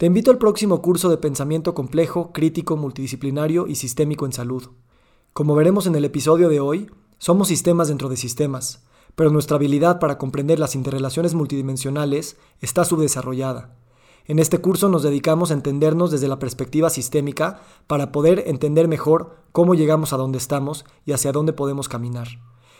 [0.00, 4.70] Te invito al próximo curso de pensamiento complejo, crítico, multidisciplinario y sistémico en salud.
[5.34, 8.82] Como veremos en el episodio de hoy, somos sistemas dentro de sistemas,
[9.14, 13.76] pero nuestra habilidad para comprender las interrelaciones multidimensionales está subdesarrollada.
[14.24, 19.36] En este curso nos dedicamos a entendernos desde la perspectiva sistémica para poder entender mejor
[19.52, 22.28] cómo llegamos a donde estamos y hacia dónde podemos caminar.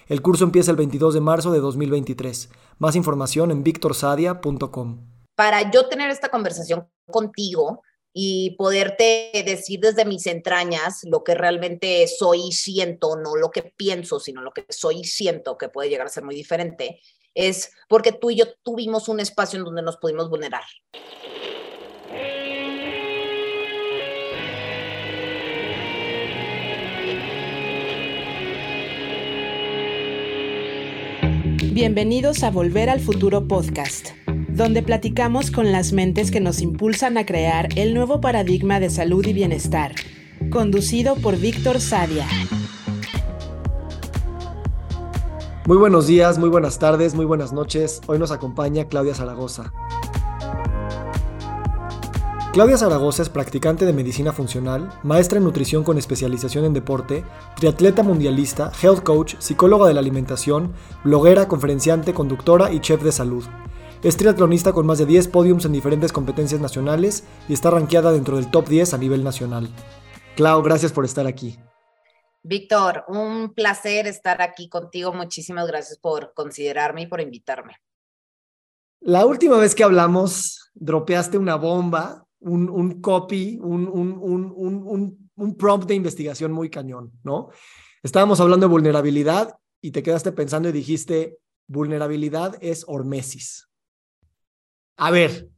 [0.06, 2.48] El curso empieza el 22 de marzo de 2023.
[2.78, 7.82] Más información en victorsadia.com para yo tener esta conversación contigo
[8.12, 13.62] y poderte decir desde mis entrañas lo que realmente soy y siento, no lo que
[13.62, 17.00] pienso, sino lo que soy y siento, que puede llegar a ser muy diferente,
[17.32, 20.64] es porque tú y yo tuvimos un espacio en donde nos pudimos vulnerar.
[31.72, 34.19] Bienvenidos a Volver al Futuro Podcast
[34.52, 39.24] donde platicamos con las mentes que nos impulsan a crear el nuevo paradigma de salud
[39.26, 39.94] y bienestar,
[40.50, 42.26] conducido por Víctor Sadia.
[45.66, 48.00] Muy buenos días, muy buenas tardes, muy buenas noches.
[48.06, 49.72] Hoy nos acompaña Claudia Zaragoza.
[52.52, 57.22] Claudia Zaragoza es practicante de medicina funcional, maestra en nutrición con especialización en deporte,
[57.54, 60.72] triatleta mundialista, health coach, psicóloga de la alimentación,
[61.04, 63.44] bloguera, conferenciante, conductora y chef de salud.
[64.02, 68.36] Es triatlonista con más de 10 podiums en diferentes competencias nacionales y está rankeada dentro
[68.36, 69.68] del top 10 a nivel nacional.
[70.36, 71.58] Clau, gracias por estar aquí.
[72.42, 75.12] Víctor, un placer estar aquí contigo.
[75.12, 77.76] Muchísimas gracias por considerarme y por invitarme.
[79.00, 83.86] La última vez que hablamos, dropeaste una bomba, un, copy, un,
[85.36, 87.50] un prompt de investigación muy cañón, ¿no?
[88.02, 93.69] Estábamos hablando de vulnerabilidad y te quedaste pensando y dijiste, vulnerabilidad es hormesis.
[95.02, 95.48] A ver,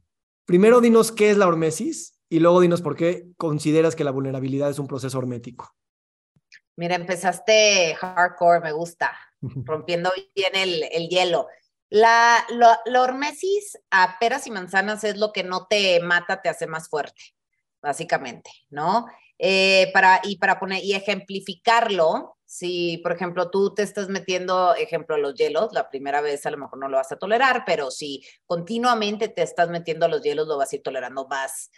[0.45, 4.69] primero dinos qué es la hormesis y luego dinos por qué consideras que la vulnerabilidad
[4.69, 5.75] es un proceso hormético.
[6.77, 11.47] Mira, empezaste hardcore, me gusta, rompiendo bien el, el hielo.
[11.89, 12.37] La,
[12.85, 16.87] la, hormesis a peras y manzanas es lo que no te mata, te hace más
[16.87, 17.35] fuerte,
[17.81, 19.07] básicamente, ¿no?
[19.37, 25.17] Eh, para, y para poner y ejemplificarlo, si, por ejemplo, tú te estás metiendo, ejemplo,
[25.17, 28.23] los hielos, la primera vez a lo mejor no lo vas a tolerar, pero si
[28.45, 31.71] continuamente te estás metiendo a los hielos, lo vas a ir tolerando más,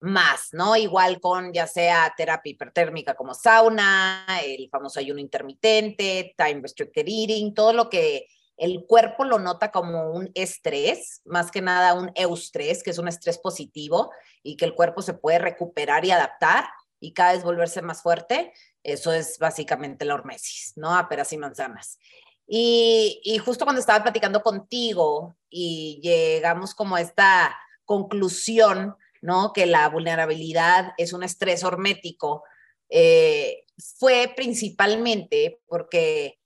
[0.00, 0.74] más, ¿no?
[0.74, 7.54] Igual con ya sea terapia hipertérmica como sauna, el famoso ayuno intermitente, time restricted eating,
[7.54, 8.26] todo lo que
[8.56, 13.06] el cuerpo lo nota como un estrés, más que nada un eustrés, que es un
[13.06, 14.10] estrés positivo
[14.42, 16.64] y que el cuerpo se puede recuperar y adaptar
[16.98, 18.52] y cada vez volverse más fuerte.
[18.84, 20.94] Eso es básicamente la hormesis, ¿no?
[20.94, 21.98] A peras y manzanas.
[22.46, 27.56] Y, justo cuando estaba platicando contigo y llegamos como a esta
[27.86, 29.54] conclusión, ¿no?
[29.54, 32.44] Que la vulnerabilidad es un estrés hormético,
[32.90, 33.64] eh,
[33.98, 36.38] fue principalmente porque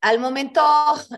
[0.00, 0.60] al momento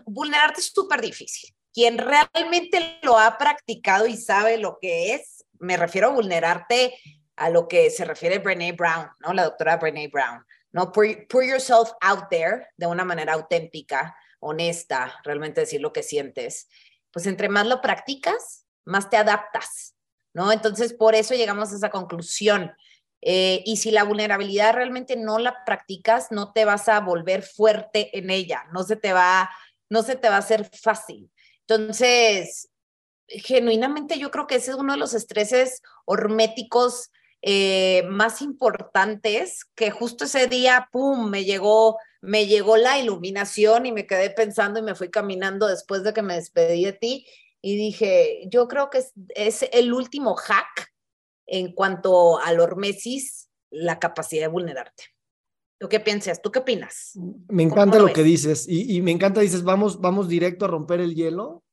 [0.05, 1.55] vulnerarte es súper difícil.
[1.73, 6.97] Quien realmente lo ha practicado y sabe lo que es, me refiero a vulnerarte
[7.35, 9.33] a lo que se refiere Brene Brown, ¿no?
[9.33, 10.91] La doctora Brene Brown, ¿no?
[10.91, 16.67] Put, yourself out there de una manera auténtica, honesta, realmente decir lo que sientes.
[17.11, 19.95] Pues entre más lo practicas, más te adaptas,
[20.33, 20.51] ¿no?
[20.51, 22.73] Entonces, por eso llegamos a esa conclusión.
[23.21, 28.17] Eh, y si la vulnerabilidad realmente no la practicas, no te vas a volver fuerte
[28.17, 29.49] en ella, no se te va,
[29.89, 31.31] no se te va a hacer fácil.
[31.61, 32.69] Entonces,
[33.27, 37.11] genuinamente yo creo que ese es uno de los estreses horméticos
[37.47, 43.91] eh, más importantes que justo ese día, ¡pum!, me llegó, me llegó la iluminación y
[43.91, 47.27] me quedé pensando y me fui caminando después de que me despedí de ti
[47.61, 50.91] y dije, yo creo que es, es el último hack
[51.45, 55.03] en cuanto al hormesis, la capacidad de vulnerarte.
[55.79, 56.41] ¿Tú qué piensas?
[56.41, 57.11] ¿Tú qué opinas?
[57.49, 60.99] Me encanta lo, que dices y, y, me encanta, dices, vamos, vamos directo a romper
[60.99, 61.63] el hielo,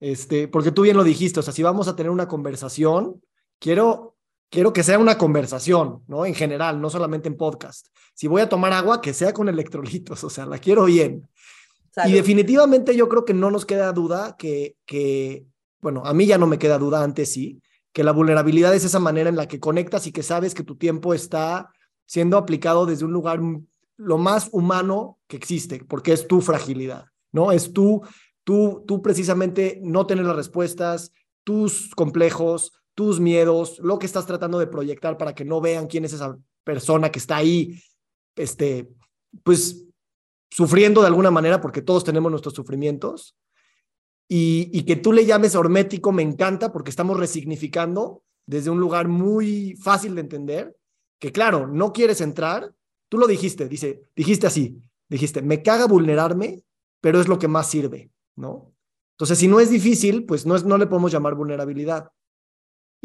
[0.00, 3.22] este, porque tú bien lo dijiste, o sea, si vamos a tener una conversación,
[3.58, 4.13] quiero
[4.50, 6.26] quiero que sea una conversación, ¿no?
[6.26, 7.88] En general, no solamente en podcast.
[8.14, 11.28] Si voy a tomar agua, que sea con electrolitos, o sea, la quiero bien.
[12.06, 15.44] Y definitivamente yo creo que no nos queda duda que, que,
[15.80, 17.60] bueno, a mí ya no me queda duda, antes sí,
[17.92, 20.76] que la vulnerabilidad es esa manera en la que conectas y que sabes que tu
[20.76, 21.70] tiempo está
[22.06, 23.40] siendo aplicado desde un lugar
[23.96, 27.52] lo más humano que existe, porque es tu fragilidad, ¿no?
[27.52, 28.02] Es tú,
[28.42, 31.12] tú, tú precisamente no tener las respuestas,
[31.44, 36.04] tus complejos, tus miedos, lo que estás tratando de proyectar para que no vean quién
[36.04, 37.80] es esa persona que está ahí,
[38.36, 38.88] este,
[39.42, 39.84] pues
[40.50, 43.36] sufriendo de alguna manera, porque todos tenemos nuestros sufrimientos,
[44.26, 49.76] y, que tú le llames hormético me encanta porque estamos resignificando desde un lugar muy
[49.76, 50.76] fácil de entender,
[51.18, 52.72] que claro, no quieres entrar,
[53.08, 56.62] tú lo dijiste, dice, dijiste así, dijiste, me caga vulnerarme,
[57.00, 58.72] pero es lo que más sirve, ¿no?
[59.12, 62.10] Entonces, si no es difícil, pues no, es, no le podemos llamar vulnerabilidad.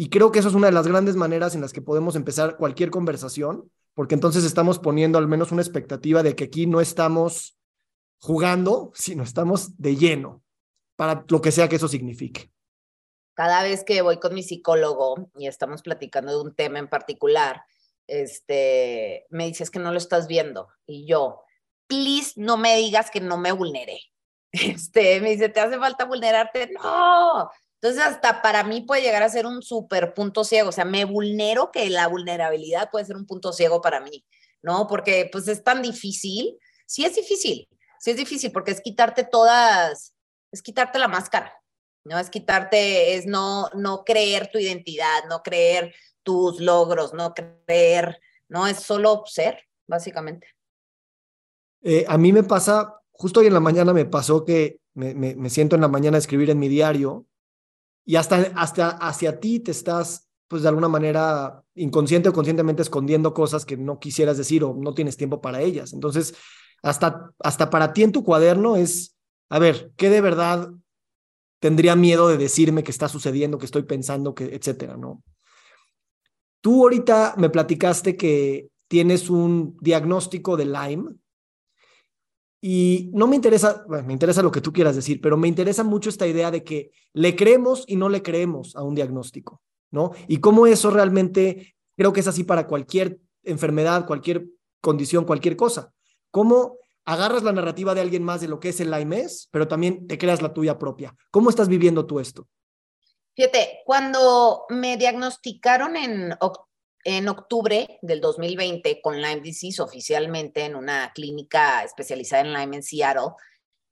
[0.01, 2.55] Y creo que eso es una de las grandes maneras en las que podemos empezar
[2.55, 7.59] cualquier conversación, porque entonces estamos poniendo al menos una expectativa de que aquí no estamos
[8.17, 10.41] jugando, sino estamos de lleno,
[10.95, 12.49] para lo que sea que eso signifique.
[13.33, 17.61] Cada vez que voy con mi psicólogo y estamos platicando de un tema en particular,
[18.07, 20.69] este, me dices que no lo estás viendo.
[20.85, 21.41] Y yo,
[21.87, 23.99] please, no me digas que no me vulneré.
[24.53, 26.71] Este, me dice, ¿te hace falta vulnerarte?
[26.71, 27.51] No.
[27.81, 30.69] Entonces, hasta para mí puede llegar a ser un súper punto ciego.
[30.69, 34.25] O sea, me vulnero que la vulnerabilidad puede ser un punto ciego para mí,
[34.61, 34.85] ¿no?
[34.87, 36.57] Porque pues es tan difícil.
[36.85, 40.15] Sí es difícil, sí es difícil porque es quitarte todas,
[40.51, 41.53] es quitarte la máscara,
[42.03, 42.17] ¿no?
[42.17, 45.93] Es quitarte, es no, no creer tu identidad, no creer
[46.23, 50.47] tus logros, no creer, no es solo ser, básicamente.
[51.81, 55.49] Eh, a mí me pasa, justo hoy en la mañana me pasó que me, me,
[55.49, 57.25] siento en la mañana a escribir en mi diario
[58.09, 63.35] y hasta, hasta hacia ti te estás, pues de alguna manera, inconsciente o conscientemente escondiendo
[63.35, 65.93] cosas que no quisieras decir o no tienes tiempo para ellas.
[65.93, 66.33] Entonces,
[66.81, 69.15] hasta, hasta para ti en tu cuaderno es,
[69.47, 70.71] a ver, ¿qué de verdad
[71.59, 75.21] tendría miedo de decirme que está sucediendo, que estoy pensando, que, etcétera, ¿no?
[76.61, 81.11] Tú ahorita me platicaste que tienes un diagnóstico de Lyme
[82.61, 86.09] y no me interesa, me interesa lo que tú quieras decir, pero me interesa mucho
[86.09, 89.61] esta idea de que le creemos y no le creemos a un diagnóstico,
[89.91, 90.11] ¿no?
[90.27, 94.47] Y cómo eso realmente creo que es así para cualquier enfermedad, cualquier
[94.81, 95.93] condición, cualquier cosa.
[96.31, 100.07] ¿Cómo agarras la narrativa de alguien más de lo que es el Lyme pero también
[100.07, 101.15] te creas la tuya propia?
[101.31, 102.47] ¿Cómo estás viviendo tú esto?
[103.35, 106.33] Fíjate, cuando me diagnosticaron en,
[107.17, 112.83] en octubre del 2020 con Lyme disease oficialmente en una clínica especializada en Lyme en
[112.83, 113.31] Seattle,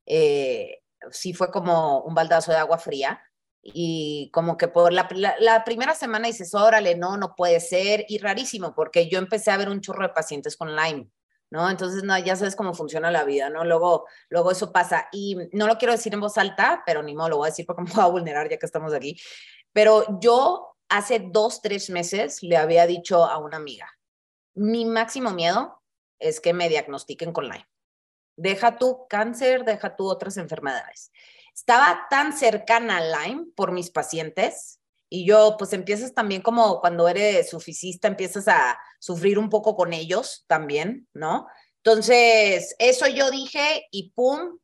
[0.06, 0.80] eh,
[1.12, 3.22] sí fue como un baldazo de agua fría
[3.62, 5.08] y como que por la,
[5.40, 9.58] la, primera semana dices, órale, no, no puede ser, y rarísimo, porque yo empecé a
[9.58, 11.10] ver un chorro de pacientes con Lyme,
[11.50, 11.69] ¿no?
[11.69, 13.66] Entonces, no, ya sabes cómo funciona la vida, ¿no?
[13.66, 15.10] Luego, luego eso pasa.
[15.12, 17.66] Y no lo quiero decir en voz alta, pero ni modo, lo voy a decir
[17.66, 19.19] porque me voy a vulnerar ya que estamos aquí.
[19.74, 23.92] Pero yo hace dos, tres meses le había dicho a una amiga,
[24.56, 25.81] mi máximo miedo
[26.19, 27.68] es que me diagnostiquen con Lyme.
[28.36, 31.12] Deja tu cáncer, deja tú otras enfermedades.
[31.54, 34.80] Estaba tan cercana a Lyme por mis pacientes
[35.10, 39.94] y yo, pues empiezas también como cuando eres suficista, empiezas a sufrir un poco con
[39.94, 41.48] ellos también, ¿no?
[41.83, 44.60] Entonces, eso yo dije y pum,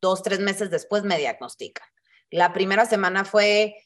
[0.00, 1.86] dos, tres meses después me diagnostican.
[2.30, 3.76] La primera semana fue,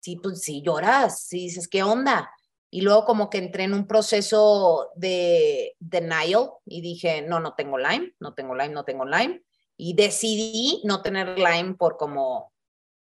[0.00, 2.30] sí, pues sí lloras, sí dices, ¿qué onda?
[2.70, 7.78] Y luego como que entré en un proceso de denial y dije, no, no tengo
[7.78, 9.42] Lyme, no tengo Lyme, no tengo Lyme.
[9.76, 12.52] Y decidí no tener Lyme por como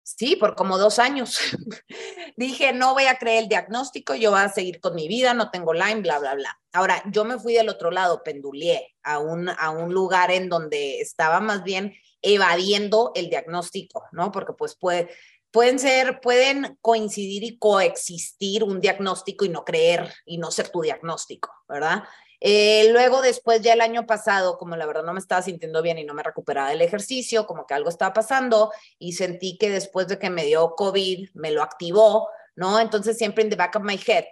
[0.07, 1.39] Sí, por como dos años.
[2.37, 5.51] Dije, no voy a creer el diagnóstico, yo voy a seguir con mi vida, no
[5.51, 6.61] tengo Lyme, bla, bla, bla.
[6.75, 11.01] Ahora, yo me fui del otro lado, pendulié a un, a un lugar en donde
[11.01, 14.31] estaba más bien evadiendo el diagnóstico, ¿no?
[14.31, 15.09] Porque pues puede,
[15.55, 20.83] pueden ser, pueden coincidir y coexistir un diagnóstico y no creer y no ser tu
[20.83, 22.03] diagnóstico, ¿verdad?
[22.41, 25.97] Eh, luego, después, ya el año pasado, como la verdad no me estaba sintiendo bien
[25.97, 30.09] y no me recuperaba del ejercicio, como que algo estaba pasando y sentí que después
[30.09, 32.81] de que me dio COVID, me lo activó, ¿no?
[32.81, 34.25] Entonces, siempre en the back of my head,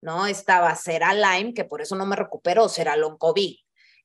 [0.00, 0.26] ¿no?
[0.26, 1.52] Estaba, ¿será Lyme?
[1.52, 3.56] Que por eso no me recupero, ¿será long COVID?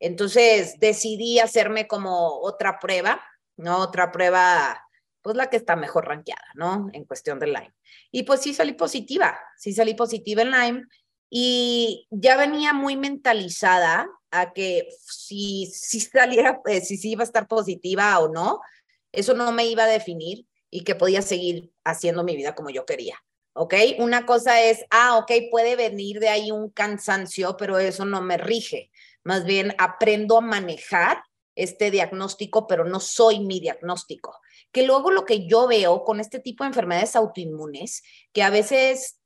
[0.01, 3.21] Entonces, decidí hacerme como otra prueba,
[3.55, 3.77] ¿no?
[3.77, 4.86] Otra prueba,
[5.27, 6.89] pues la que está mejor rankeada, ¿no?
[6.93, 7.73] En cuestión de Lyme.
[8.11, 10.83] Y pues sí salí positiva, sí salí positiva en Lyme
[11.29, 17.25] y ya venía muy mentalizada a que si, si saliera, eh, si, si iba a
[17.25, 18.61] estar positiva o no,
[19.11, 22.85] eso no me iba a definir y que podía seguir haciendo mi vida como yo
[22.85, 23.21] quería.
[23.51, 23.73] ¿Ok?
[23.97, 28.37] Una cosa es, ah, ok, puede venir de ahí un cansancio, pero eso no me
[28.37, 28.91] rige.
[29.25, 31.21] Más bien aprendo a manejar
[31.53, 34.39] este diagnóstico, pero no soy mi diagnóstico.
[34.71, 39.19] Que luego lo que yo veo con este tipo de enfermedades autoinmunes, que a veces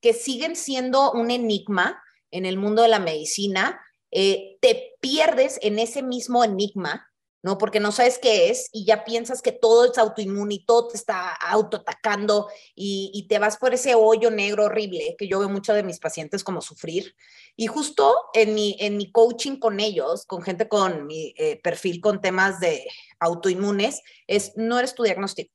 [0.00, 5.78] que siguen siendo un enigma en el mundo de la medicina, eh, te pierdes en
[5.78, 7.10] ese mismo enigma,
[7.44, 7.58] ¿no?
[7.58, 10.96] Porque no sabes qué es y ya piensas que todo es autoinmune y todo te
[10.96, 15.74] está autoatacando y, y te vas por ese hoyo negro horrible que yo veo mucho
[15.74, 17.14] de mis pacientes como sufrir.
[17.54, 22.00] Y justo en mi, en mi coaching con ellos, con gente con mi eh, perfil
[22.00, 22.86] con temas de
[23.20, 25.52] autoinmunes, es no eres tu diagnóstico.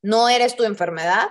[0.00, 1.28] No eres tu enfermedad,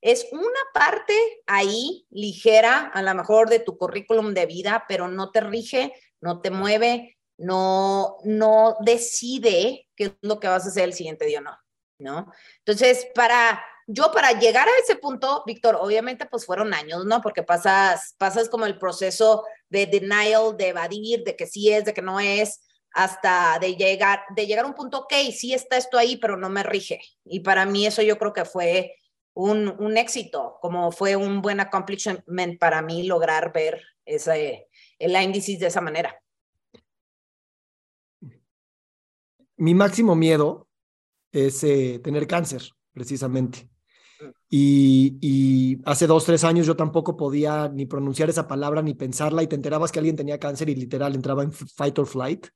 [0.00, 1.14] es una parte
[1.46, 6.40] ahí ligera, a lo mejor de tu currículum de vida, pero no te rige, no
[6.40, 11.38] te mueve, no, no decide qué es lo que vas a hacer el siguiente día
[11.38, 11.58] o no,
[11.98, 12.32] ¿no?
[12.58, 17.22] Entonces, para yo para llegar a ese punto, Víctor, obviamente pues fueron años, ¿no?
[17.22, 21.94] Porque pasas, pasas como el proceso de denial, de evadir, de que sí es, de
[21.94, 22.60] que no es,
[22.92, 26.50] hasta de llegar, de llegar a un punto, ok, sí está esto ahí, pero no
[26.50, 27.00] me rige.
[27.24, 28.94] Y para mí eso yo creo que fue
[29.32, 34.68] un, un éxito, como fue un buen accomplishment para mí lograr ver ese,
[34.98, 36.20] el índice de esa manera.
[39.58, 40.68] Mi máximo miedo
[41.32, 42.62] es eh, tener cáncer,
[42.92, 43.68] precisamente.
[44.20, 44.24] Mm.
[44.48, 49.42] Y, y, hace dos, tres años yo tampoco podía ni pronunciar esa palabra ni pensarla
[49.42, 52.46] y te enterabas que alguien tenía cáncer y literal entraba en fight or flight.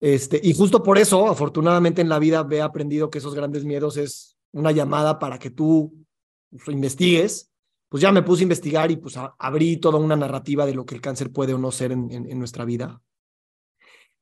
[0.00, 3.96] Este, y justo por eso, afortunadamente en la vida he aprendido que esos grandes miedos
[3.96, 6.06] es una llamada para que tú
[6.50, 7.50] pues, investigues.
[7.88, 10.94] Pues ya me puse a investigar y pues abrí toda una narrativa de lo que
[10.94, 13.00] el cáncer puede o no ser en, en nuestra vida.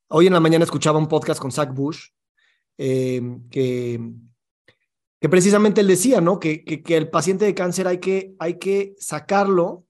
[0.08, 2.10] Hoy en la mañana escuchaba un podcast con Zach Bush,
[2.78, 3.20] eh,
[3.50, 4.00] que,
[5.20, 6.38] que precisamente él decía, ¿no?
[6.38, 9.84] Que, que, el paciente de cáncer hay que, hay que sacarlo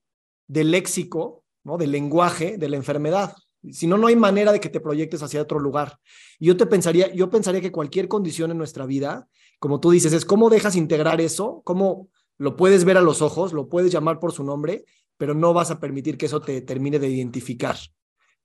[0.47, 1.77] del léxico, ¿no?
[1.77, 3.35] Del lenguaje de la enfermedad.
[3.71, 5.99] Si no, no hay manera de que te proyectes hacia otro lugar.
[6.39, 9.27] Y yo te pensaría, yo pensaría que cualquier condición en nuestra vida,
[9.59, 12.09] como tú dices, es cómo dejas integrar eso, cómo
[12.39, 15.69] lo puedes ver a los ojos, lo puedes llamar por su nombre, pero no vas
[15.69, 17.77] a permitir que eso te termine de identificar.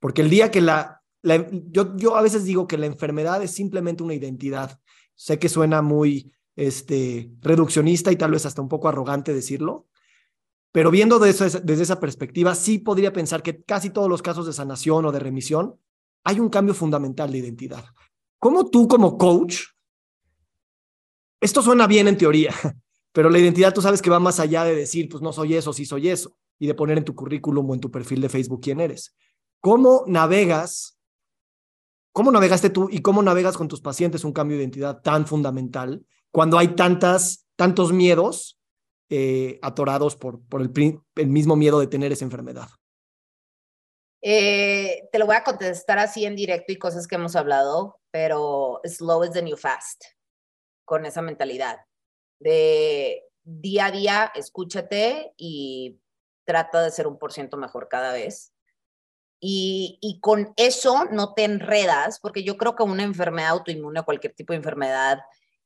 [0.00, 4.02] Porque el día que la yo, yo a veces digo que la enfermedad es simplemente
[4.02, 4.80] una identidad.
[5.14, 9.86] Sé que suena muy este, reduccionista y tal vez hasta un poco arrogante decirlo,
[10.72, 15.04] pero viendo desde esa perspectiva, sí podría pensar que casi todos los casos de sanación
[15.04, 15.78] o de remisión
[16.24, 17.84] hay un cambio fundamental de identidad.
[18.38, 19.60] ¿Cómo tú como coach,
[21.40, 22.54] esto suena bien en teoría,
[23.12, 25.72] pero la identidad tú sabes que va más allá de decir, pues no soy eso,
[25.74, 28.62] sí soy eso, y de poner en tu currículum o en tu perfil de Facebook
[28.62, 29.14] quién eres.
[29.60, 30.91] ¿Cómo navegas
[32.12, 36.04] ¿Cómo navegaste tú y cómo navegas con tus pacientes un cambio de identidad tan fundamental
[36.30, 38.60] cuando hay tantas, tantos miedos
[39.08, 42.68] eh, atorados por, por el, mismo miedo de tener esa enfermedad?
[44.20, 48.80] Eh, te lo voy a contestar así en directo y cosas que hemos hablado, pero
[48.84, 50.04] slow is the new fast,
[50.84, 51.78] con esa mentalidad
[52.38, 55.98] de día a día, escúchate y
[56.44, 58.51] trata de ser un por ciento mejor cada vez
[59.44, 64.52] y, con eso no te enredas, porque yo creo que una enfermedad autoinmune, cualquier tipo
[64.52, 65.18] de enfermedad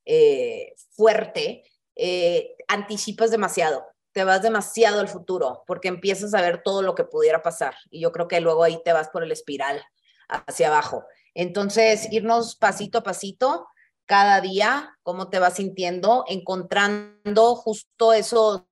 [0.06, 1.62] eh, fuerte,
[1.94, 7.04] eh, anticipas demasiado, te vas demasiado al futuro, porque empiezas a ver todo lo que
[7.04, 7.74] pudiera pasar.
[7.90, 9.84] Y yo creo que luego ahí te vas por el espiral
[10.26, 11.04] hacia abajo.
[11.34, 13.66] Entonces, irnos pasito a pasito,
[14.06, 18.62] cada día, cómo te vas sintiendo, encontrando justo esos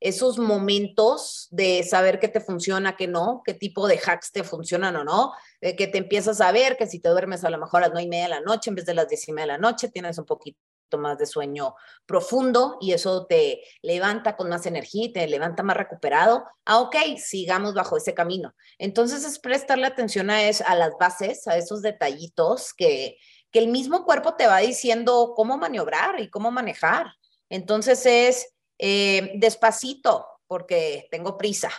[0.00, 4.96] esos momentos de saber qué te funciona, qué no, qué tipo de hacks te funcionan
[4.96, 7.82] o no, de que te empiezas a ver que si te duermes a lo mejor
[7.82, 9.52] a las nueve y media de la noche en vez de las diez y media
[9.54, 10.58] de la noche, tienes un poquito
[10.96, 11.74] más de sueño
[12.06, 16.44] profundo y eso te levanta con más energía y te levanta más recuperado.
[16.64, 18.54] Ah, ok, sigamos bajo ese camino.
[18.78, 23.16] Entonces es prestarle atención a, a las bases, a esos detallitos que,
[23.50, 27.06] que el mismo cuerpo te va diciendo cómo maniobrar y cómo manejar.
[27.48, 31.70] Entonces es eh, despacito, porque tengo prisa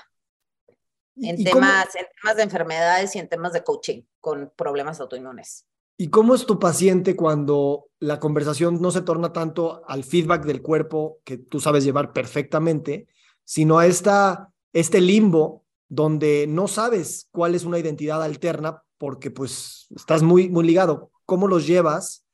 [1.22, 5.66] en temas, en temas de enfermedades y en temas de coaching con problemas autoinmunes.
[5.98, 10.62] ¿Y cómo es tu paciente cuando la conversación no se torna tanto al feedback del
[10.62, 13.08] cuerpo que tú sabes llevar perfectamente,
[13.44, 19.88] sino a esta, este limbo donde no sabes cuál es una identidad alterna porque pues
[19.96, 21.12] estás muy, muy ligado?
[21.25, 22.25] ¿Cómo los llevas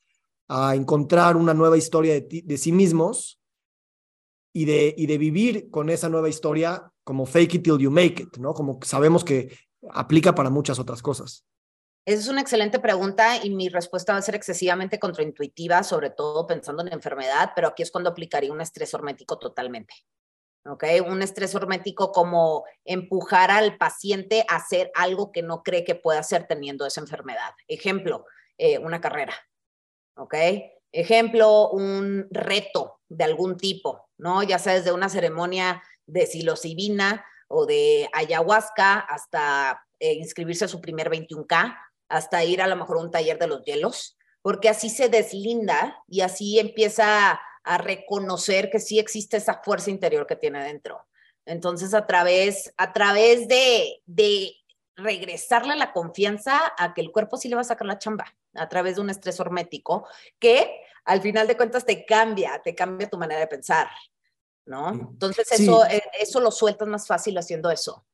[0.49, 3.39] a encontrar una nueva historia de, de sí mismos
[4.53, 8.21] y de, y de vivir con esa nueva historia como fake it till you make
[8.21, 8.53] it, ¿no?
[8.53, 9.57] Como sabemos que
[9.89, 11.45] aplica para muchas otras cosas.
[12.05, 16.45] Esa es una excelente pregunta y mi respuesta va a ser excesivamente contraintuitiva, sobre todo
[16.45, 19.93] pensando en enfermedad, pero aquí es cuando aplicaría un estrés hormético totalmente.
[20.65, 20.83] ¿Ok?
[21.07, 26.19] Un estrés hormético como empujar al paciente a hacer algo que no cree que pueda
[26.19, 27.51] hacer teniendo esa enfermedad.
[27.67, 28.25] Ejemplo,
[28.57, 29.33] eh, una carrera.
[30.15, 30.35] ¿Ok?
[30.91, 34.43] Ejemplo, un reto de algún tipo, ¿no?
[34.43, 40.81] Ya sea desde una ceremonia de psilocibina o de ayahuasca hasta eh, inscribirse a su
[40.81, 41.77] primer 21K,
[42.09, 46.03] hasta ir a lo mejor a un taller de los hielos, porque así se deslinda
[46.07, 51.05] y así empieza a reconocer que sí existe esa fuerza interior que tiene dentro.
[51.45, 54.53] Entonces, a través, a través de, de
[54.95, 58.69] regresarle la confianza a que el cuerpo sí le va a sacar la chamba a
[58.69, 60.07] través de un estrés hormético
[60.39, 63.87] que al final de cuentas te cambia, te cambia tu manera de pensar.
[64.65, 64.91] ¿no?
[64.91, 68.05] Entonces eso, eh, eso lo sueltas más fácil haciendo eso.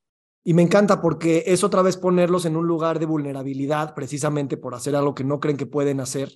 [0.43, 4.73] Y me encanta porque es otra vez ponerlos en un lugar de vulnerabilidad, precisamente por
[4.73, 6.31] hacer algo que no creen que pueden hacer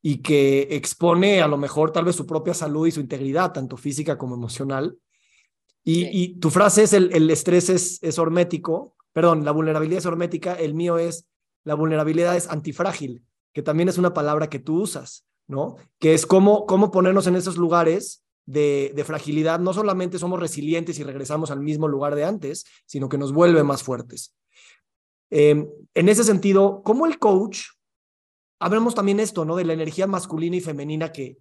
[0.00, 3.76] y que expone a lo mejor tal vez su propia salud y su integridad, tanto
[3.76, 4.96] física como emocional.
[5.84, 10.54] Y, tu frase es el, el estrés es, es, hormético, perdón, la vulnerabilidad es hormética,
[10.54, 11.26] el mío es
[11.64, 15.76] la vulnerabilidad es antifrágil, que también es una palabra que tú usas, ¿no?
[15.98, 19.60] Que es cómo, cómo ponernos en esos lugares de, de, fragilidad.
[19.60, 23.62] No solamente somos resilientes y regresamos al mismo lugar de antes, sino que nos vuelve
[23.62, 24.34] más fuertes.
[25.30, 27.60] Em, en ese sentido, ¿cómo el coach
[28.60, 29.56] hablamos también esto, ¿no?
[29.56, 31.38] De la energía masculina y femenina que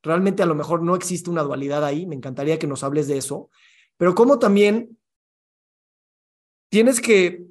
[0.00, 3.18] realmente a lo mejor no existe una dualidad ahí, me encantaría que nos hables de
[3.18, 3.50] eso,
[3.96, 4.96] pero cómo también
[6.70, 7.44] tienes que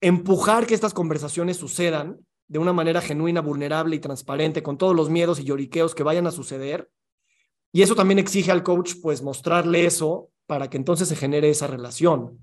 [0.00, 5.08] empujar que estas conversaciones sucedan de una manera genuina, vulnerable y transparente, con todos los
[5.08, 6.90] miedos y lloriqueos que vayan a suceder.
[7.70, 11.68] Y eso también exige al coach, pues, mostrarle eso para que entonces se genere esa
[11.68, 12.40] relación.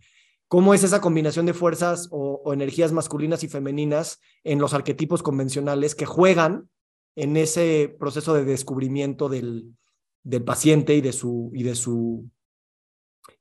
[0.47, 5.93] ¿Cómo es esa combinación de fuerzas o, energías masculinas y femeninas en los arquetipos convencionales
[5.93, 6.69] que juegan
[7.17, 9.75] en ese proceso de descubrimiento del,
[10.23, 12.29] del paciente y de su, y de su,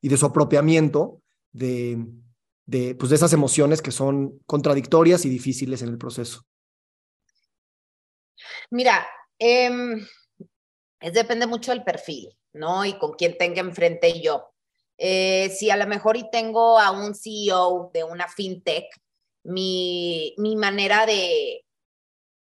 [0.00, 2.04] y de su apropiamiento de,
[2.64, 6.44] de, pues de esas emociones que son contradictorias y difíciles en el proceso?
[8.70, 9.06] Mira,
[9.38, 10.06] em,
[11.00, 12.84] es, depende mucho del perfil, ¿no?
[12.84, 14.52] Y con quién tenga enfrente yo.
[14.98, 18.86] Eh, si a lo mejor y tengo a un CEO de una fintech,
[19.44, 21.64] mi, mi manera de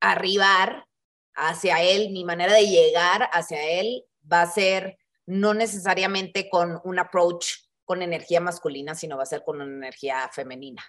[0.01, 0.87] arribar
[1.35, 6.99] hacia él, mi manera de llegar hacia él va a ser no necesariamente con un
[6.99, 7.47] approach
[7.85, 10.83] con energía masculina, sino va a ser con una energía femenina,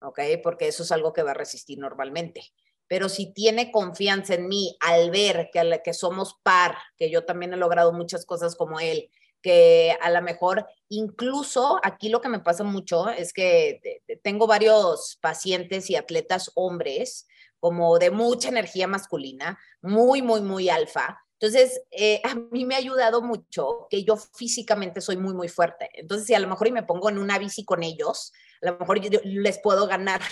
[0.00, 0.20] ¿ok?
[0.42, 2.42] Porque eso es algo que va a resistir normalmente.
[2.86, 7.52] Pero si tiene confianza en mí al ver que, que somos par, que yo también
[7.54, 9.10] he logrado muchas cosas como él,
[9.44, 15.18] que a lo mejor incluso aquí lo que me pasa mucho es que tengo varios
[15.20, 17.26] pacientes y atletas hombres
[17.60, 21.18] como de mucha energía masculina, muy, muy, muy alfa.
[21.38, 25.90] Entonces, eh, a mí me ha ayudado mucho que yo físicamente soy muy, muy fuerte.
[25.92, 28.78] Entonces, si a lo mejor y me pongo en una bici con ellos, a lo
[28.78, 30.22] mejor les puedo ganar.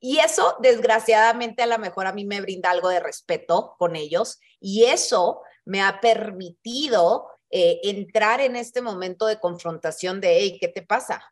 [0.00, 4.38] Y eso, desgraciadamente, a lo mejor a mí me brinda algo de respeto con ellos.
[4.60, 10.68] Y eso me ha permitido eh, entrar en este momento de confrontación de, hey, ¿qué
[10.68, 11.22] te pasa?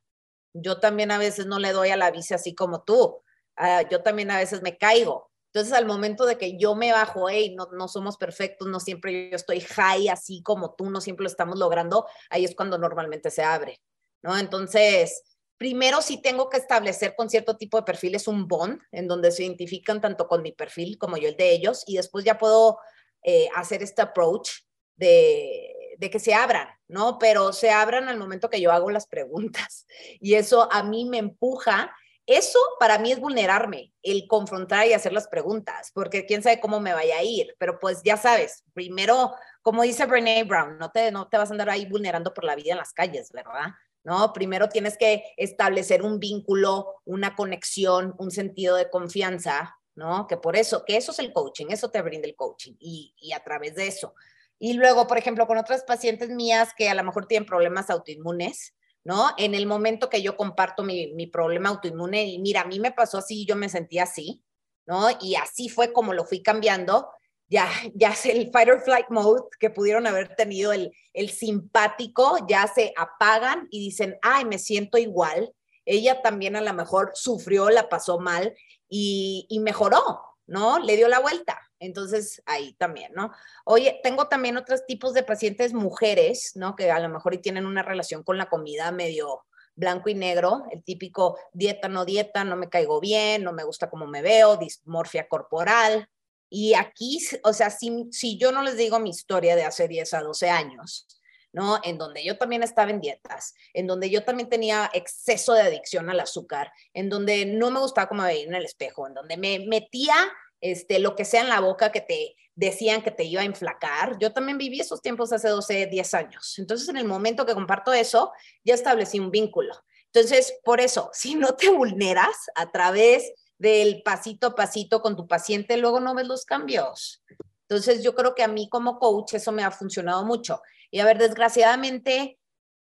[0.52, 3.22] Yo también a veces no le doy a la bici así como tú.
[3.56, 5.30] Ah, yo también a veces me caigo.
[5.52, 9.30] Entonces, al momento de que yo me bajo, hey, no, no somos perfectos, no siempre
[9.30, 13.30] yo estoy high así como tú, no siempre lo estamos logrando, ahí es cuando normalmente
[13.30, 13.80] se abre,
[14.22, 14.36] ¿no?
[14.36, 15.22] Entonces,
[15.58, 19.44] primero sí tengo que establecer con cierto tipo de perfiles un bond en donde se
[19.44, 22.78] identifican tanto con mi perfil como yo el de ellos y después ya puedo
[23.22, 24.50] eh, hacer este approach
[24.96, 27.18] de, que se abran, ¿no?
[27.18, 29.86] Pero se abran al momento que yo hago las preguntas.
[30.20, 31.94] Y eso a mí me empuja.
[32.26, 36.80] Eso para mí es vulnerarme, el confrontar y hacer las preguntas, porque quién sabe cómo
[36.80, 41.12] me vaya a ir, pero pues ya sabes, primero, como dice Brene Brown, no te,
[41.12, 43.74] no te vas a andar ahí vulnerando por la vida en las calles, ¿verdad?
[44.06, 44.32] ¿No?
[44.32, 50.28] Primero tienes que establecer un vínculo, una conexión, un sentido de confianza, ¿no?
[50.28, 53.42] Que por eso, que eso es el coaching, eso te brinda el coaching y, a
[53.42, 54.14] través de eso
[54.60, 58.74] y luego, por ejemplo, con otras pacientes mías que a lo mejor tienen problemas autoinmunes,
[59.02, 59.30] ¿no?
[59.38, 62.92] En el momento que yo comparto mi, mi problema autoinmune y mira, a mí me
[62.92, 64.44] pasó así, yo me sentí así,
[64.86, 65.08] ¿no?
[65.20, 67.10] Y así fue como lo fui cambiando.
[67.48, 72.66] Ya, ya el fight or flight mode que pudieron haber tenido, el, el simpático, ya
[72.66, 75.52] se apagan y dicen, ay, me siento igual.
[75.84, 78.54] Ella también a lo mejor sufrió, la pasó mal
[78.88, 80.80] y, y mejoró, ¿no?
[80.80, 81.60] Le dio la vuelta.
[81.78, 83.30] Entonces, ahí también, ¿no?
[83.64, 86.74] Oye, tengo también otros tipos de pacientes mujeres, ¿no?
[86.74, 89.44] Que a lo mejor tienen una relación con la comida medio
[89.76, 93.90] blanco y negro, el típico dieta, no dieta, no me caigo bien, no me gusta
[93.90, 96.08] cómo me veo, dismorfia corporal.
[96.48, 100.14] Y aquí, o sea, si, si yo no les digo mi historia de hace 10
[100.14, 101.06] a 12 años,
[101.52, 101.80] ¿no?
[101.82, 106.10] En donde yo también estaba en dietas, en donde yo también tenía exceso de adicción
[106.10, 109.36] al azúcar, en donde no me gustaba cómo me veía en el espejo, en donde
[109.36, 110.14] me metía
[110.60, 114.18] este, lo que sea en la boca que te decían que te iba a enflacar.
[114.18, 116.58] Yo también viví esos tiempos hace 12, 10 años.
[116.58, 118.32] Entonces, en el momento que comparto eso,
[118.64, 119.74] ya establecí un vínculo.
[120.12, 125.26] Entonces, por eso, si no te vulneras a través del pasito a pasito con tu
[125.26, 127.22] paciente, luego no ves los cambios.
[127.68, 130.60] Entonces, yo creo que a mí como coach eso me ha funcionado mucho.
[130.90, 132.38] Y a ver, desgraciadamente,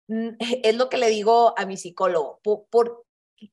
[0.09, 0.29] mm,
[0.63, 2.41] es lo que le digo a mi psicólogo.
[2.43, 3.05] por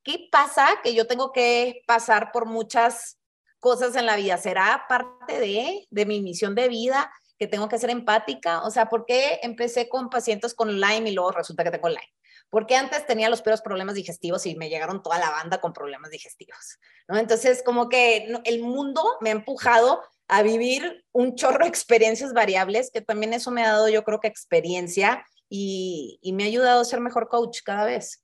[0.03, 3.17] qué pasa que yo tengo que pasar por muchas
[3.59, 4.37] cosas en la vida.
[4.37, 8.63] ¿Será parte de, de mi misión de vida que tengo que ser empática?
[8.63, 12.13] O sea, ¿por qué empecé con pacientes con Lyme y luego resulta que tengo Lyme?
[12.51, 16.11] Porque antes tenía los peores problemas digestivos y me llegaron toda la banda con problemas
[16.11, 17.17] digestivos, ¿no?
[17.17, 22.91] Entonces, como que el mundo me ha empujado a vivir un chorro de experiencias variables,
[22.91, 26.85] que también eso me ha dado, yo creo que experiencia y, me ha ayudado a
[26.85, 28.23] ser mejor coach cada vez.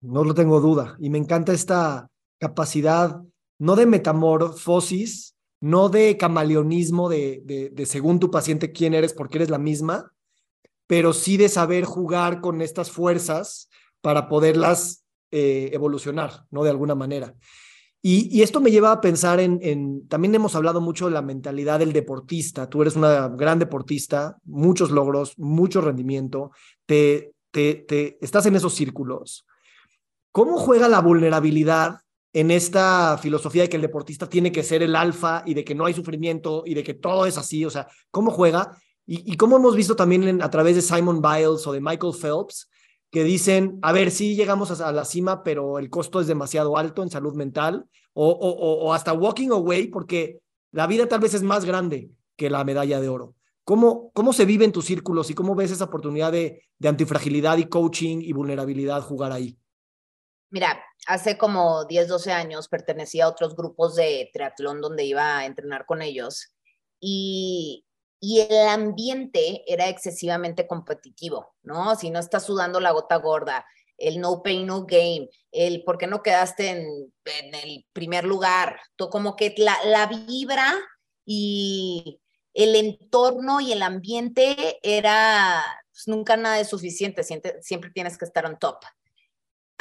[0.00, 0.96] No lo tengo duda.
[1.00, 3.20] Y me encanta esta capacidad,
[3.58, 9.58] no de metamorfosis, no de camaleonismo, de, según tu paciente quién eres, porque eres la
[9.58, 10.12] misma,
[10.92, 13.70] pero sí de saber jugar con estas fuerzas
[14.02, 16.64] para poderlas eh, evolucionar, ¿no?
[16.64, 17.34] De alguna manera.
[18.02, 21.94] Y, esto me lleva a pensar en, también hemos hablado mucho de la mentalidad del
[21.94, 22.68] deportista.
[22.68, 26.50] Tú eres una gran deportista, muchos logros, mucho rendimiento,
[26.84, 29.46] te, te estás en esos círculos.
[30.30, 32.00] ¿Cómo juega la vulnerabilidad
[32.34, 35.74] en esta filosofía de que el deportista tiene que ser el alfa y de que
[35.74, 37.64] no hay sufrimiento y de que todo es así?
[37.64, 38.76] O sea, ¿cómo juega?
[39.06, 42.70] Y, cómo hemos visto también a través de Simon Biles o de Michael Phelps,
[43.10, 47.02] que dicen, a ver, sí llegamos a, la cima, pero el costo es demasiado alto
[47.02, 51.64] en salud mental, o, o, hasta walking away, porque la vida tal vez es más
[51.64, 53.34] grande que la medalla de oro.
[53.64, 57.58] ¿Cómo, ¿Cómo se vive en tus círculos y cómo ves esa oportunidad de, de antifragilidad
[57.58, 59.58] y coaching y vulnerabilidad jugar ahí?
[60.50, 65.46] Mira, hace como 10, 12 años pertenecía a otros grupos de triatlón donde iba a
[65.46, 66.54] entrenar con ellos
[67.00, 67.84] y,
[68.22, 71.96] y el ambiente era excesivamente competitivo, ¿no?
[71.96, 73.66] Si no estás sudando la gota gorda,
[73.98, 77.12] el no pain, no game, el por qué no quedaste en,
[77.54, 80.72] el primer lugar, todo como que la, la vibra
[81.26, 82.20] y
[82.54, 88.24] el entorno y el ambiente era pues, nunca nada de suficiente, siempre, siempre tienes que
[88.24, 88.76] estar on top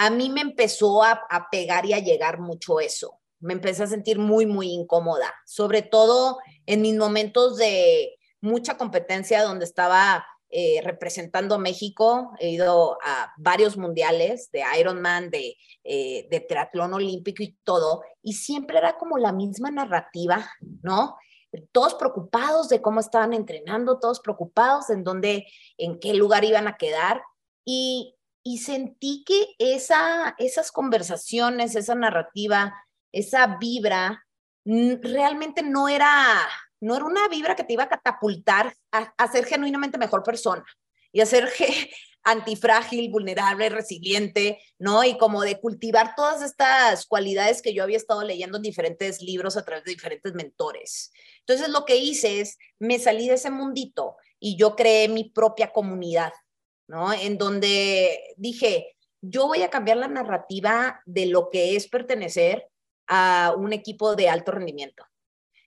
[0.01, 3.19] a mí me empezó a, pegar y a llegar mucho eso.
[3.39, 9.43] Me empecé a sentir muy, muy incómoda, sobre todo en mis momentos de mucha competencia
[9.43, 12.32] donde estaba eh, representando a México.
[12.39, 18.34] He ido a varios mundiales de Ironman, de, eh, de triatlón olímpico y todo, y
[18.34, 20.49] siempre era como la misma narrativa,
[20.82, 21.15] ¿no?
[21.71, 25.45] Todos preocupados de cómo estaban entrenando, todos preocupados en dónde,
[25.77, 27.21] en qué lugar iban a quedar.
[27.65, 32.73] Y y sentí que esa, esas conversaciones, esa narrativa,
[33.12, 34.25] esa vibra,
[34.65, 36.47] realmente no era,
[36.82, 40.65] no era una vibra que te iba a catapultar a, ser genuinamente mejor persona
[41.13, 41.50] y a ser
[42.24, 45.04] antifrágil, vulnerable, resiliente, ¿no?
[45.04, 49.56] Y como de cultivar todas estas cualidades que yo había estado leyendo en diferentes libros
[49.56, 51.12] a través de diferentes mentores.
[51.39, 55.72] Entonces lo que hice es, me salí de ese mundito y yo creé mi propia
[55.72, 56.34] comunidad
[56.91, 57.13] ¿no?
[57.13, 62.67] En donde dije, yo voy a cambiar la narrativa de lo que es pertenecer
[63.08, 65.06] a un equipo de alto rendimiento.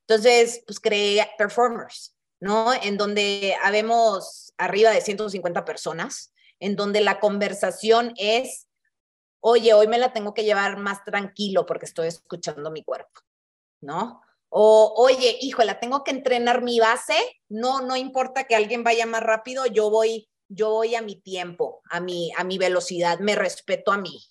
[0.06, 2.72] Entonces, pues creé Performers, ¿no?
[2.74, 8.68] En donde habemos arriba de 150 personas, en donde la conversación es,
[9.40, 13.20] oye, hoy me la tengo que llevar más tranquilo porque estoy escuchando mi cuerpo,
[13.80, 14.22] ¿no?
[14.50, 17.16] O, oye, hijo, la tengo que entrenar mi base,
[17.48, 21.82] no, no importa que alguien vaya más rápido, yo voy yo voy a mi tiempo,
[21.90, 24.22] a mi, a mi velocidad, me respeto a mí,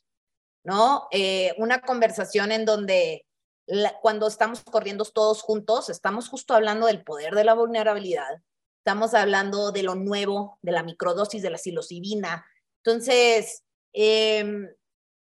[0.64, 1.08] ¿no?
[1.12, 3.26] Eh, una conversación en donde
[4.02, 8.42] cuando estamos corriendo todos juntos, estamos justo hablando del poder de la vulnerabilidad,
[8.80, 12.46] estamos hablando de lo nuevo, de la microdosis de la psilocibina.
[12.84, 14.70] Entonces, em,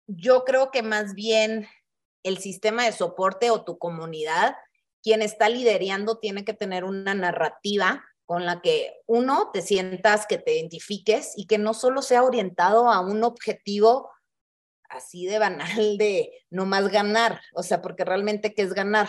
[0.06, 1.68] yo creo que más bien
[2.24, 4.56] el sistema de soporte o tu comunidad,
[5.02, 10.38] quien está liderando tiene que tener una narrativa con la que uno te sientas, que
[10.38, 14.10] te identifiques y que no solo sea orientado a un objetivo
[14.92, 19.08] así de banal de no más ganar, o sea, porque realmente qué es ganar.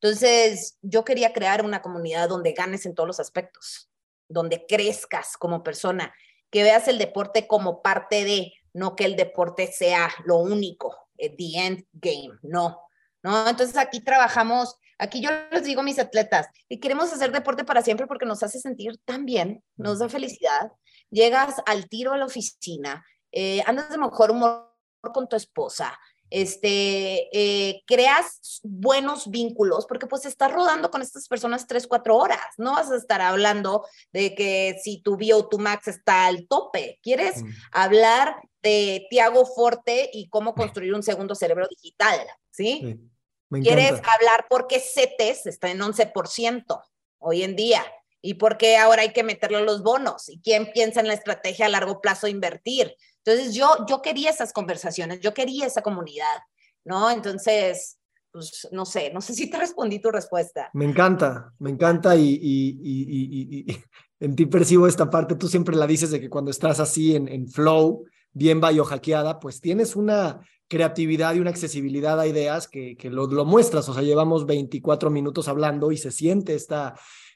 [0.00, 3.90] Entonces, yo quería crear una comunidad donde ganes en todos los aspectos,
[4.28, 6.14] donde crezcas como persona,
[6.50, 11.58] que veas el deporte como parte de, no que el deporte sea lo único, the
[11.58, 12.80] end game, no.
[13.22, 13.48] ¿No?
[13.48, 17.82] Entonces aquí trabajamos Aquí yo les digo a mis atletas, y queremos hacer deporte para
[17.82, 20.72] siempre porque nos hace sentir tan bien, nos da felicidad.
[21.10, 24.73] Llegas al tiro a la oficina, eh, andas de mejor humor
[25.12, 25.98] con tu esposa,
[26.30, 32.40] este, eh, creas buenos vínculos, porque pues estás rodando con estas personas tres, cuatro horas,
[32.58, 36.98] no vas a estar hablando de que si tu bio tu max está al tope,
[37.02, 42.18] quieres hablar de Tiago Forte y cómo construir un segundo cerebro digital,
[42.50, 42.80] ¿sí?
[42.82, 43.60] sí.
[43.62, 46.82] Quieres hablar por qué CETES está en 11%
[47.18, 47.84] hoy en día
[48.20, 51.66] y por qué ahora hay que meterle los bonos y quién piensa en la estrategia
[51.66, 52.96] a largo plazo de invertir.
[53.24, 56.38] Entonces yo, yo quería esas conversaciones, yo quería esa comunidad,
[56.84, 57.10] ¿no?
[57.10, 57.98] Entonces,
[58.30, 60.68] pues no sé, no sé si te respondí tu respuesta.
[60.74, 63.82] Me encanta, me encanta y, y, y, y
[64.20, 67.28] en ti percibo esta parte, tú siempre la dices de que cuando estás así en,
[67.28, 73.08] en flow, bien biohackeada, pues tienes una creatividad y una accesibilidad a ideas que, que
[73.08, 73.88] lo, lo, muestras.
[73.88, 76.94] O sea, llevamos 24 minutos hablando y se siente esta,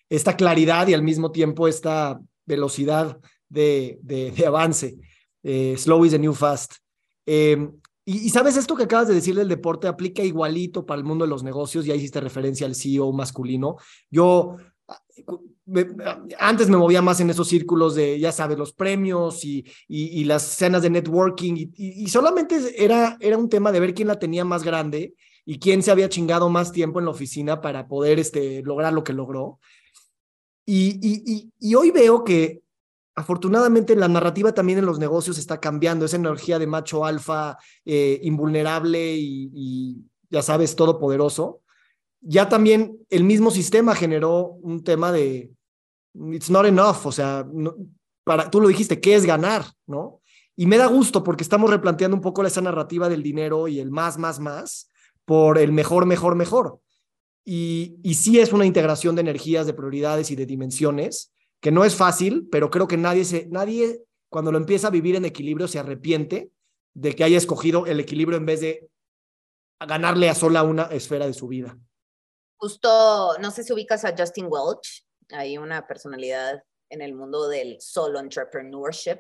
[0.08, 4.96] esta claridad y al mismo tiempo esta velocidad de, de, de avance.
[5.42, 6.74] Eh, slow is the new fast.
[7.26, 7.68] Eh,
[8.04, 11.24] y, y, sabes, esto que acabas de decir del deporte aplica igualito para el mundo
[11.24, 13.76] de los negocios, ya hiciste referencia al CEO masculino.
[14.10, 14.56] Yo
[16.38, 20.24] antes me movía más en esos círculos de, ya sabes, los premios y, y, y
[20.24, 24.18] las cenas de networking y, y, solamente era, era un tema de ver quién la
[24.18, 28.18] tenía más grande y quién se había chingado más tiempo en la oficina para poder
[28.18, 29.60] este, lograr lo que logró.
[30.64, 32.62] Y, y hoy veo que
[33.18, 38.20] afortunadamente la narrativa también en los negocios está cambiando, esa energía de macho alfa eh,
[38.22, 41.62] invulnerable y, ya sabes, todopoderoso
[42.20, 45.50] ya también el mismo sistema generó un tema de
[46.32, 47.74] it's not enough, o sea, no,
[48.24, 49.64] para, tú lo dijiste, ¿qué es ganar?
[49.86, 50.20] ¿No?
[50.56, 53.90] Y me da gusto porque estamos replanteando un poco esa narrativa del dinero y el
[53.90, 54.90] más, más, más
[55.24, 56.80] por el mejor, mejor, mejor.
[57.44, 61.84] Y, y sí es una integración de energías, de prioridades y de dimensiones, que no
[61.84, 65.68] es fácil, pero creo que nadie, se, nadie cuando lo empieza a vivir en equilibrio
[65.68, 66.50] se arrepiente
[66.94, 68.88] de que haya escogido el equilibrio en vez de
[69.80, 71.78] ganarle a sola una esfera de su vida.
[72.56, 77.80] Justo, no sé si ubicas a Justin Welch, hay una personalidad en el mundo del
[77.80, 79.18] solo entrepreneurship,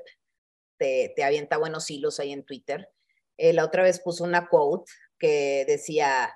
[0.78, 2.88] te, te avienta buenos hilos ahí en Twitter.
[3.36, 6.32] Eh, la otra vez puso una quote que decía,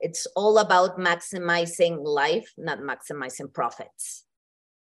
[0.00, 4.28] It's all about maximizing life, not maximizing profits.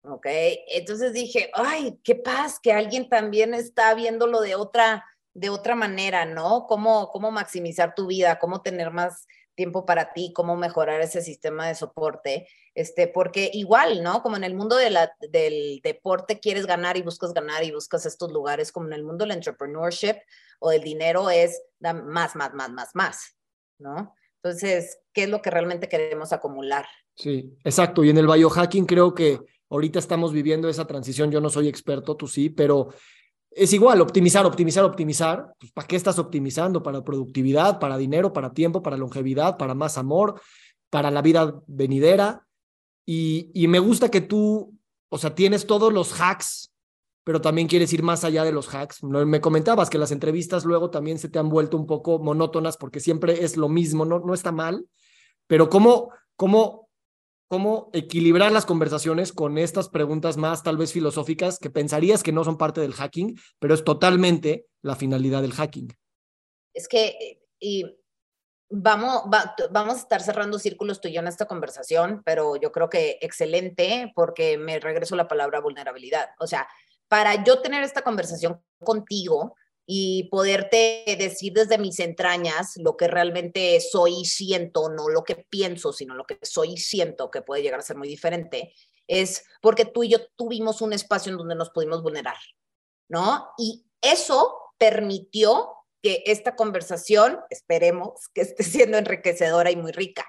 [0.04, 0.28] ¿Ok?
[0.70, 6.26] Entonces dije, ay, qué paz que alguien también está viéndolo de otra, de otra manera,
[6.26, 6.66] ¿no?
[6.68, 9.28] Cómo, cómo maximizar tu vida, cómo tener más
[9.60, 14.24] tiempo para ti, cómo mejorar ese sistema de soporte, este, porque igual, ¿no?
[14.24, 14.90] Como en el mundo de
[15.30, 19.26] del deporte quieres ganar y buscas ganar y buscas estos lugares, como en el mundo
[19.26, 20.16] del entrepreneurship
[20.60, 23.36] o del dinero es más, más, más, más, más,
[23.80, 24.16] ¿no?
[24.42, 26.86] Entonces, ¿qué es lo que realmente queremos acumular?
[27.16, 28.06] Sí, exacto.
[28.06, 31.32] Y en el biohacking creo que ahorita estamos viviendo esa transición.
[31.32, 32.90] Yo no soy experto, tú sí, pero
[33.52, 35.54] es igual, optimizar, optimizar, optimizar.
[35.60, 36.84] Pues, ¿Para qué estás optimizando?
[36.84, 40.42] Para productividad, para dinero, para tiempo, para longevidad, para más amor,
[40.90, 42.46] para la vida venidera.
[43.06, 44.78] Y, y me gusta que tú,
[45.10, 46.72] o sea, tienes todos los hacks,
[47.24, 49.04] pero también quieres ir más allá de los hacks.
[49.04, 53.00] Me comentabas que las entrevistas luego también se te han vuelto un poco monótonas porque
[53.00, 54.86] siempre es lo mismo, no, no está mal,
[55.48, 56.89] pero ¿cómo, cómo
[57.50, 62.44] cómo equilibrar las conversaciones con estas preguntas más tal vez filosóficas que pensarías que no
[62.44, 65.90] son parte del hacking, pero es totalmente la finalidad del hacking.
[66.74, 67.84] Es que, y
[68.70, 72.72] vamos, va, vamos a estar cerrando círculos tú y yo en esta conversación, pero yo
[72.72, 76.30] creo que excelente porque me regreso la palabra vulnerabilidad.
[76.40, 76.68] O sea,
[77.08, 79.56] para yo tener esta conversación contigo,
[79.92, 85.48] y poderte decir desde mis entrañas lo que realmente soy y siento, no lo que
[85.50, 88.76] pienso, sino lo que soy y siento, que puede llegar a ser muy diferente,
[89.08, 92.38] es porque tú y yo tuvimos un espacio en donde nos pudimos vulnerar,
[93.08, 93.50] ¿no?
[93.58, 95.72] Y eso permitió
[96.04, 100.28] que esta conversación, esperemos, que esté siendo enriquecedora y muy rica,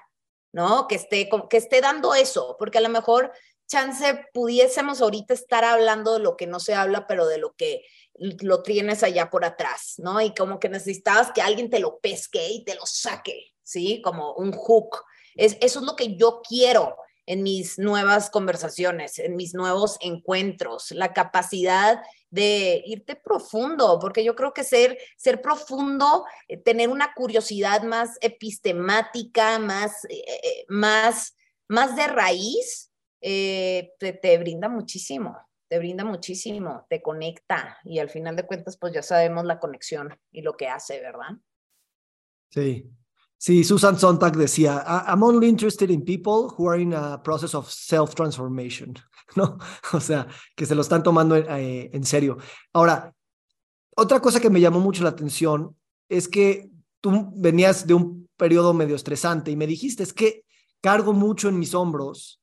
[0.51, 0.87] ¿no?
[0.87, 3.31] Que esté, que esté dando eso, porque a lo mejor
[3.71, 7.85] chance pudiésemos ahorita estar hablando de lo que no se habla, pero de lo que
[8.15, 10.21] lo tienes allá por atrás, ¿no?
[10.21, 14.01] Y como que necesitabas que alguien te lo pesque y te lo saque, ¿sí?
[14.01, 15.03] Como un hook.
[15.35, 16.95] Es, eso es lo que yo quiero
[17.25, 24.35] en mis nuevas conversaciones, en mis nuevos encuentros, la capacidad de irte profundo, porque yo
[24.35, 31.35] creo que ser, ser profundo, eh, tener una curiosidad más epistemática, más, eh, eh, más,
[31.67, 32.89] más de raíz,
[33.21, 35.37] te, te brinda muchísimo
[35.71, 40.13] te brinda muchísimo, te conecta y al final de cuentas pues ya sabemos la conexión
[40.29, 41.37] y lo que hace, ¿verdad?
[42.49, 42.91] Sí.
[43.37, 47.71] Sí, Susan Sontag decía, I'm only interested in people who are in a process of
[47.71, 48.95] self-transformation,
[49.37, 49.59] ¿no?
[49.93, 52.37] O sea, que se lo están tomando eh, en serio.
[52.73, 53.15] Ahora,
[53.95, 55.77] otra cosa que me llamó mucho la atención
[56.09, 60.43] es que tú venías de un periodo medio estresante y me dijiste, es que
[60.81, 62.41] cargo mucho en mis hombros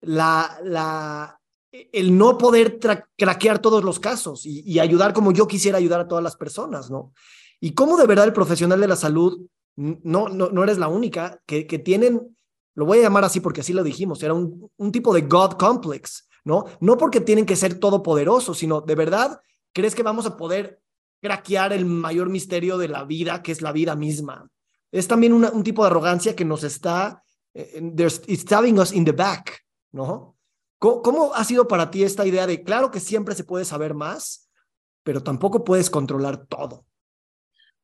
[0.00, 1.38] la, la,
[1.72, 2.78] el no poder
[3.16, 7.12] craquear todos los casos y, ayudar como yo quisiera ayudar a todas las personas, ¿no?
[7.60, 11.40] Y cómo de verdad el profesional de la salud, no, no, no eres la única,
[11.46, 12.36] que, que tienen,
[12.74, 15.52] lo voy a llamar así porque así lo dijimos, era un, un tipo de God
[15.52, 16.66] complex, ¿no?
[16.80, 19.40] No porque tienen que ser todopoderosos, sino de verdad,
[19.72, 20.80] ¿crees que vamos a poder
[21.22, 24.50] craquear el mayor misterio de la vida, que es la vida misma?
[24.92, 27.80] es también un tipo de arrogancia que nos está, eh,
[28.26, 30.36] it's stabbing us in the back, ¿no?
[30.82, 34.50] ¿Cómo, ha sido para ti esta idea de, claro que siempre se puede saber más,
[35.04, 36.84] pero tampoco puedes controlar todo?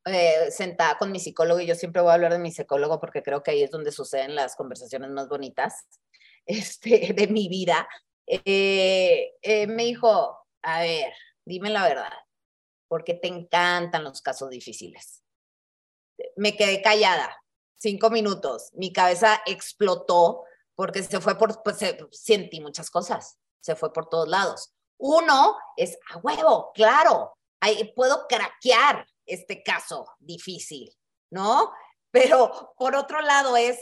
[0.05, 3.23] Eh, sentada con mi psicólogo, y yo siempre voy a hablar de mi psicólogo porque
[3.23, 5.87] creo que ahí es donde suceden las conversaciones más bonitas
[6.47, 7.89] este, de mi vida,
[8.27, 11.13] eh, eh, me dijo, a ver,
[11.45, 12.13] dime la verdad,
[12.89, 15.23] porque te encantan los casos difíciles.
[16.35, 17.45] Me quedé callada,
[17.77, 20.48] cinco minutos, mi cabeza explotó
[20.79, 21.79] porque se fue por, pues,
[22.13, 24.77] sentí muchas cosas, se fue por todos lados.
[24.97, 30.97] Uno es a huevo, claro, ahí puedo craquear este caso difícil,
[31.31, 31.73] ¿no?
[32.13, 33.77] Pero por otro lado es,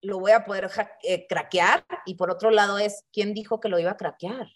[0.00, 0.70] lo voy a poder
[1.02, 4.48] eh, craquear y por otro lado es, ¿quién dijo que lo iba a craquear?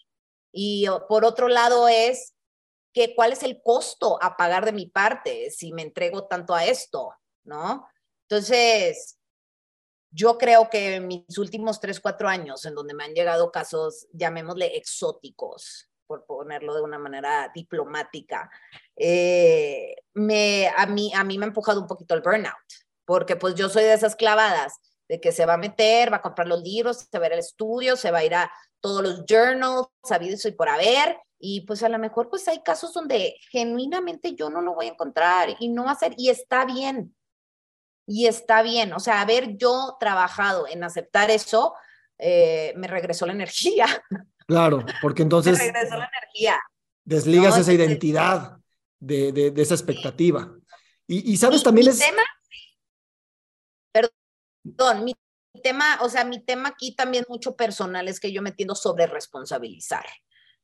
[0.51, 2.33] Y por otro lado es,
[2.95, 6.65] que, ¿cuál es el costo a pagar de mi parte si me entrego tanto a
[6.65, 7.13] esto?
[7.43, 7.87] ¿No?
[8.27, 9.18] Entonces,
[10.11, 14.07] yo creo que en mis últimos tres, cuatro años, en donde me han llegado casos,
[14.13, 18.49] llamémosle exóticos, por ponerlo de una manera diplomática,
[18.95, 22.55] eh, me, a, mí, a mí me ha empujado un poquito el burnout,
[23.05, 26.21] porque pues yo soy de esas clavadas de que se va a meter, va a
[26.21, 29.03] comprar los libros, se va a ir al estudio, se va a ir a todos
[29.03, 33.35] los journals, sabidos y por haber, y pues a lo mejor pues hay casos donde
[33.51, 37.15] genuinamente yo no lo voy a encontrar y no va a ser, y está bien,
[38.11, 41.75] y está bien, o sea, haber yo trabajado en aceptar eso,
[42.17, 43.85] eh, me regresó la energía.
[44.49, 45.59] Claro, porque entonces...
[45.59, 46.59] me regresó la energía.
[47.03, 48.57] Desligas esa identidad
[48.99, 50.51] de, de, esa expectativa.
[51.05, 52.01] Y, y sabes, también es...
[53.91, 55.13] Perdón, mi
[55.61, 59.05] tema, o sea, mi tema aquí también mucho personal es que yo me tiendo sobre
[59.05, 60.07] responsabilizar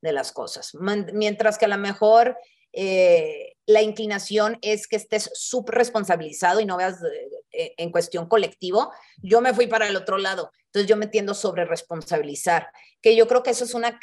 [0.02, 0.72] de las cosas,
[1.14, 2.36] mientras que a lo mejor
[2.74, 8.92] eh, la inclinación es que estés subresponsabilizado y no veas eh, eh, en cuestión colectivo,
[9.22, 10.52] yo me fui para el otro lado.
[10.66, 12.68] Entonces yo me tiendo sobre responsabilizar,
[13.02, 14.00] que yo creo que eso es una,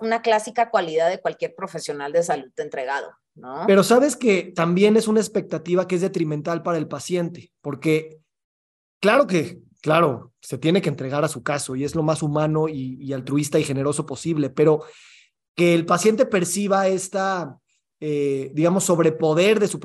[0.00, 3.10] una clásica cualidad de cualquier profesional de salud entregado.
[3.34, 3.64] ¿no?
[3.66, 8.20] Pero sabes que también es una expectativa que es detrimental para el paciente, porque
[9.00, 12.68] claro que, claro, se tiene que entregar a su caso y es lo más humano
[12.68, 14.84] y altruista y generoso posible, pero
[15.54, 17.58] que el paciente perciba esta
[18.04, 19.78] eh, digamos, sobrepoder de su,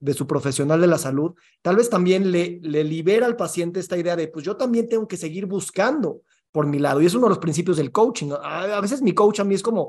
[0.00, 3.98] de su profesional de la salud, tal vez también le, le libera al paciente esta
[3.98, 7.02] idea de, pues yo también tengo que seguir buscando por mi lado.
[7.02, 8.30] Y es uno de los principios del coaching.
[8.42, 9.88] A, veces mi coach a mí es como,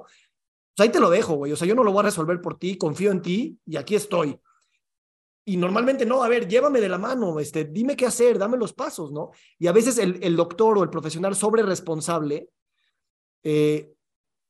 [0.76, 1.54] pues ahí te lo dejo, güey.
[1.54, 3.96] O sea, yo no lo voy a resolver por ti, confío en ti y aquí
[3.96, 4.38] estoy.
[5.46, 8.74] Y normalmente no, a ver, llévame de la mano, este, dime qué hacer, dame los
[8.74, 9.32] pasos, ¿no?
[9.58, 12.50] Y a veces el, el doctor o el profesional sobre responsable,
[13.42, 13.90] eh,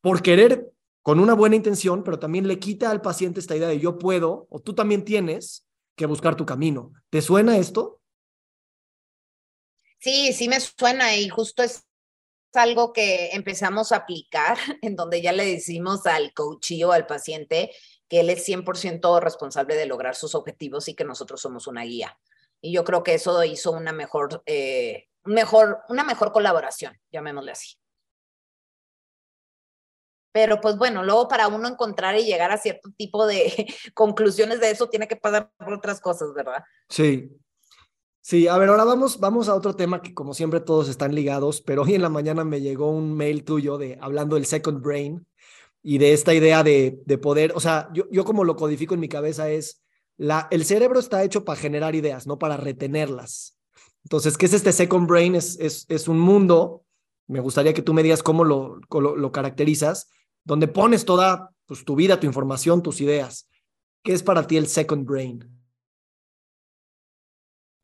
[0.01, 3.79] por querer con una buena intención, pero también le quita al paciente esta idea de
[3.79, 6.93] yo puedo o tú también tienes que buscar tu camino.
[7.09, 8.01] ¿Te suena esto?
[9.99, 11.85] Sí, sí me suena y justo es
[12.53, 17.71] algo que empezamos a aplicar en donde ya le decimos al coach al paciente
[18.07, 22.17] que él es 100% responsable de lograr sus objetivos y que nosotros somos una guía.
[22.59, 27.78] Y yo creo que eso hizo una mejor, eh, mejor, una mejor colaboración, llamémosle así.
[30.31, 34.71] Pero pues bueno, luego para uno encontrar y llegar a cierto tipo de conclusiones de
[34.71, 36.63] eso tiene que pasar por otras cosas, ¿verdad?
[36.89, 37.29] Sí.
[38.21, 41.61] Sí, a ver, ahora vamos, vamos a otro tema que como siempre todos están ligados,
[41.61, 45.25] pero hoy en la mañana me llegó un mail tuyo de hablando del second brain
[45.81, 48.99] y de esta idea de, de poder, o sea, yo, yo como lo codifico en
[48.99, 49.81] mi cabeza es,
[50.17, 53.57] la, el cerebro está hecho para generar ideas, no para retenerlas.
[54.03, 55.35] Entonces, ¿qué es este second brain?
[55.35, 56.83] Es, es, es un mundo,
[57.27, 60.09] me gustaría que tú me digas cómo lo, lo, lo caracterizas,
[60.49, 63.47] donde pones toda pues, tu vida, tu información, tus ideas.
[64.03, 65.47] ¿Qué es para ti el second brain?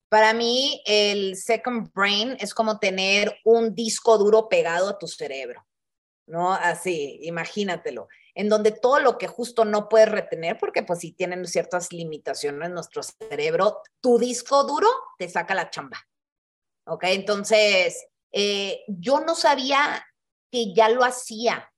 [0.09, 5.63] Para mí, el second brain es como tener un disco duro pegado a tu cerebro,
[6.25, 6.53] ¿no?
[6.53, 11.45] Así, imagínatelo, en donde todo lo que justo no puedes retener, porque pues si tienen
[11.45, 14.87] ciertas limitaciones en nuestro cerebro, tu disco duro
[15.19, 15.99] te saca la chamba,
[16.87, 17.03] ¿ok?
[17.09, 20.03] Entonces, eh, yo no sabía
[20.51, 21.71] que ya lo hacía,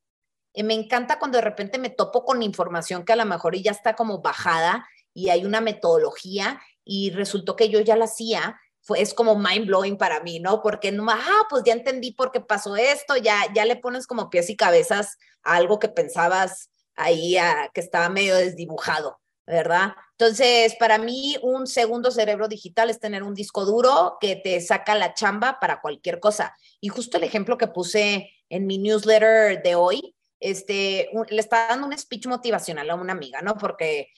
[0.64, 3.96] me encanta cuando de repente me topo con información que a lo mejor ya está
[3.96, 8.60] como bajada y hay una metodología y resultó que yo ya la hacía,
[8.96, 10.62] es como mind blowing para mí, ¿no?
[10.62, 14.30] Porque no, ah, pues ya entendí por qué pasó esto, ya, ya le pones como
[14.30, 17.38] pies y cabezas a algo que pensabas ahí
[17.74, 19.94] que estaba medio desdibujado, ¿verdad?
[20.12, 24.96] Entonces, para mí, un segundo cerebro digital es tener un disco duro que te saca
[24.96, 26.56] la chamba para cualquier cosa.
[26.82, 31.88] Y justo el ejemplo que puse en mi newsletter de hoy, este, le está dando
[31.88, 33.58] un speech motivacional a una amiga, ¿no?
[33.58, 34.10] Porque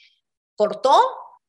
[0.55, 0.99] cortó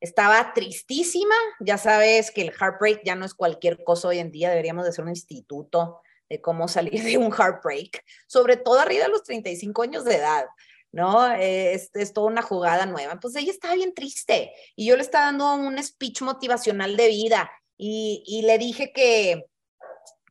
[0.01, 4.49] estaba tristísima, ya sabes que el heartbreak ya no es cualquier cosa hoy en día,
[4.49, 9.11] deberíamos de ser un instituto de cómo salir de un heartbreak, sobre todo arriba de
[9.11, 10.47] los 35 años de edad.
[10.93, 11.31] ¿no?
[11.33, 13.21] Es, toda una jugada nueva.
[13.21, 17.51] Pues ella estaba bien triste y yo le estaba dando un speech motivacional de vida
[17.77, 19.47] y, y le dije que,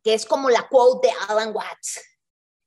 [0.04, 2.02] que es como la quote de Alan Watts.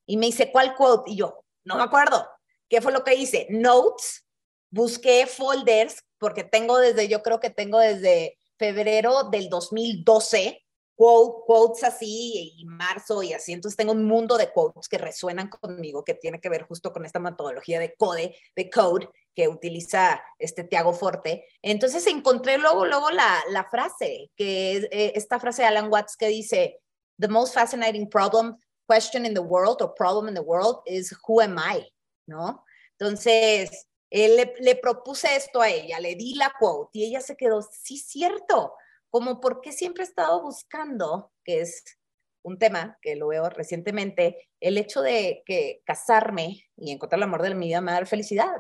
[0.07, 1.11] Y me dice, ¿cuál quote?
[1.11, 2.29] Y yo, no me acuerdo.
[2.69, 3.47] ¿Qué fue lo que hice?
[3.51, 4.27] Notes,
[4.71, 10.63] busqué folders, porque tengo desde, yo creo que tengo desde febrero del 2012
[10.95, 13.53] quotes así y marzo y así.
[13.53, 17.05] Entonces tengo un mundo de quotes que resuenan conmigo, que tiene que ver justo con
[17.05, 21.47] esta metodología de code, de code que utiliza este Tiago Forte.
[21.63, 26.17] Entonces encontré luego, luego la, la frase, que es eh, esta frase de Alan Watts
[26.17, 26.79] que dice,
[27.19, 28.57] the most fascinating problem,
[28.93, 31.83] question in the world or problem in the world is who am I,
[32.27, 32.63] ¿no?
[32.99, 37.35] Entonces, él le, le propuse esto a ella, le di la quote y ella se
[37.35, 38.75] quedó, sí, cierto,
[39.11, 41.83] como por qué siempre he estado buscando, que es
[42.45, 47.41] un tema que lo veo recientemente, el hecho de que casarme y encontrar el amor
[47.41, 48.57] de mi vida me da felicidad.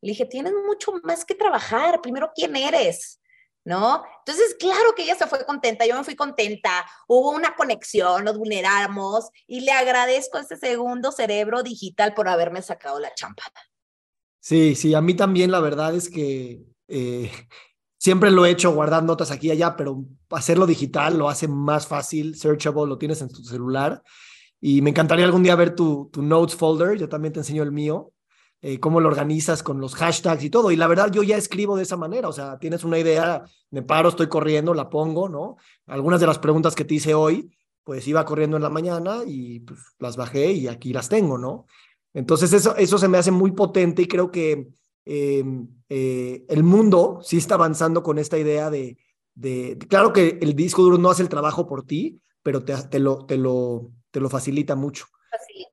[0.00, 3.20] Le dije, tienes mucho más que trabajar, primero, ¿quién eres?
[3.66, 4.02] ¿No?
[4.24, 8.38] Entonces, claro que ella se fue contenta, yo me fui contenta, hubo una conexión, nos
[8.38, 13.42] vulneramos y le agradezco a ese segundo cerebro digital por haberme sacado la champa.
[14.40, 17.30] Sí, sí, a mí también la verdad es que eh,
[17.98, 21.88] Siempre lo he hecho guardar notas aquí y allá, pero hacerlo digital lo hace más
[21.88, 24.02] fácil, searchable, lo tienes en tu celular.
[24.60, 27.72] Y me encantaría algún día ver tu, tu notes folder, yo también te enseño el
[27.72, 28.12] mío,
[28.66, 30.70] eh, cómo lo organizas con los hashtags y todo.
[30.70, 33.82] Y la verdad, yo ya escribo de esa manera, o sea, tienes una idea, me
[33.82, 35.56] paro, estoy corriendo, la pongo, ¿no?
[35.86, 37.50] Algunas de las preguntas que te hice hoy,
[37.84, 41.66] pues iba corriendo en la mañana y pues, las bajé y aquí las tengo, ¿no?
[42.14, 44.68] Entonces eso, eso se me hace muy potente y creo que
[45.08, 48.98] Em, eh, el mundo sí está avanzando con esta idea de,
[49.88, 53.24] claro que el disco duro no hace el trabajo por ti, pero te, te, lo,
[53.24, 55.06] te, lo, te lo facilita mucho.
[55.30, 55.70] Facilita,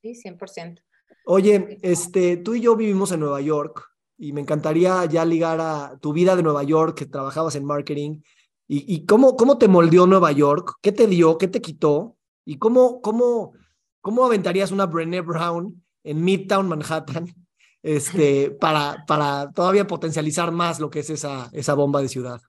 [0.00, 0.82] sí, 100%.
[1.24, 5.98] Oye, este, tú y yo vivimos en Nueva York y me encantaría ya ligar a
[6.00, 8.22] tu vida de Nueva York, que trabajabas en marketing,
[8.68, 12.58] y, y cómo, cómo te moldeó Nueva York, qué te dio, qué te quitó, y
[12.58, 13.54] cómo, cómo,
[14.00, 17.34] cómo aventarías una Brené Brown en Midtown Manhattan
[17.82, 22.40] este, para, para todavía potencializar más lo que es esa, esa bomba de ciudad?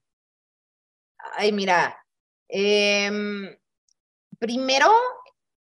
[1.38, 1.97] Ay, mira,
[2.47, 3.49] em,
[4.38, 4.88] primero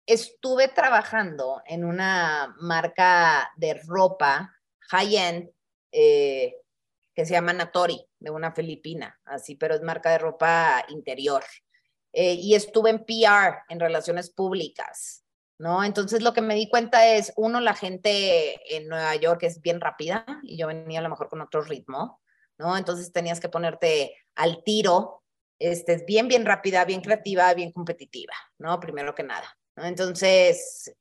[0.06, 4.54] estuve trabajando en una marca de ropa
[4.90, 5.50] high-end
[5.92, 6.54] eh,
[7.14, 11.42] que se llama Natori, de una filipina, así, pero es marca de ropa interior.
[12.12, 15.24] Eh, y estuve en PR, en relaciones públicas.
[15.58, 15.82] ¿no?
[15.82, 19.80] Entonces lo que me di cuenta es, uno, la gente en Nueva York es bien
[19.80, 22.20] rápida y yo venía a lo mejor con otro ritmo,
[22.58, 22.76] ¿no?
[22.76, 25.22] Entonces tenías que ponerte al tiro,
[25.58, 28.78] este, es bien, bien rápida, bien creativa, bien competitiva, ¿no?
[28.80, 29.46] Primero que nada.
[29.76, 30.94] Entonces,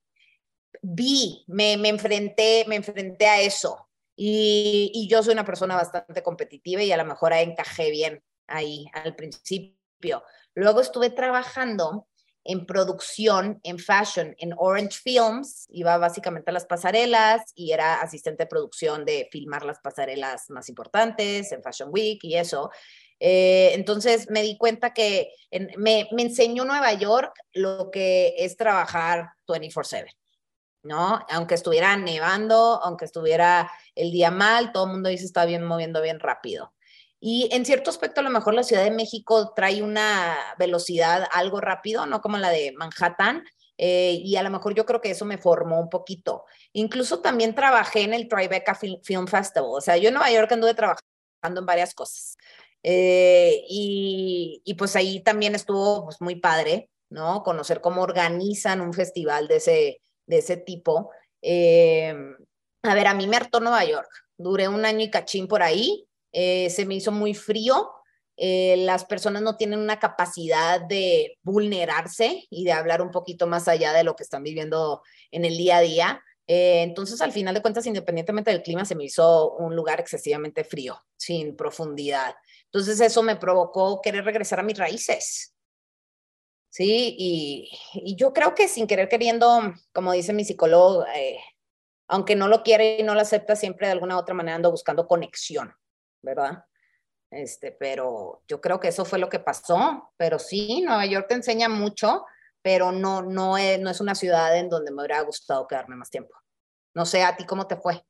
[0.81, 6.21] vi, me, me, enfrenté, me enfrenté a eso y, y yo soy una persona bastante
[6.23, 10.23] competitiva y a lo mejor encajé bien ahí al principio.
[10.53, 12.07] Luego estuve trabajando
[12.45, 18.43] en producción, en fashion, en Orange Films, iba básicamente a las pasarelas y era asistente
[18.43, 22.69] de producción de filmar las pasarelas más importantes en Fashion Week y eso.
[23.19, 25.31] Eh, entonces me di cuenta que
[25.77, 30.07] me, me, enseñó Nueva York lo que es trabajar 24/7,
[30.83, 31.25] ¿no?
[31.29, 36.01] Aunque estuviera nevando, aunque estuviera el día mal, todo el mundo dice está bien moviendo
[36.01, 36.73] bien rápido.
[37.19, 41.61] Y en cierto aspecto, a lo mejor la Ciudad de México trae una velocidad algo
[41.61, 43.43] rápido, no como la de Manhattan,
[43.77, 46.45] eh, y a lo mejor yo creo que eso me formó un poquito.
[46.73, 50.73] Incluso también trabajé en el Tribeca Film Festival, o sea, yo en Nueva York anduve
[50.73, 51.05] trabajando
[51.59, 52.37] en varias cosas.
[52.87, 57.41] Eh, y, y, pues ahí también estuvo pues, muy padre, ¿no?
[57.41, 61.09] Conocer cómo organizan un festival de ese, de ese tipo.
[61.41, 62.13] Eh,
[62.83, 64.09] a ver, a mí me hartó Nueva York.
[64.37, 66.05] Duré un año y cachín por ahí.
[66.31, 67.91] Eh, se me hizo muy frío.
[68.37, 73.67] Eh, las personas no tienen una capacidad de vulnerarse y de hablar un poquito más
[73.67, 76.23] allá de lo que están viviendo en el día a día.
[76.47, 80.63] Eh, entonces, al final de cuentas, independientemente del clima, se me hizo un lugar excesivamente
[80.63, 82.35] frío, sin profundidad.
[82.71, 85.55] Entonces, eso me provocó querer regresar a mis raíces.
[86.69, 91.05] Sí, y, yo creo que sin querer queriendo, como dice mi psicólogo,
[92.07, 94.71] aunque no lo quiere y no lo acepta, siempre de alguna u otra manera ando
[94.71, 95.73] buscando conexión.
[96.25, 96.65] ¿verdad?
[97.31, 100.11] Este, pero yo creo que eso fue lo que pasó.
[100.17, 102.25] Pero sí, Nueva York te enseña mucho,
[102.61, 106.09] pero no, no, es, no es una ciudad en donde me hubiera gustado quedarme más
[106.09, 106.33] tiempo.
[106.93, 108.03] No sé, ¿a ti cómo te fue?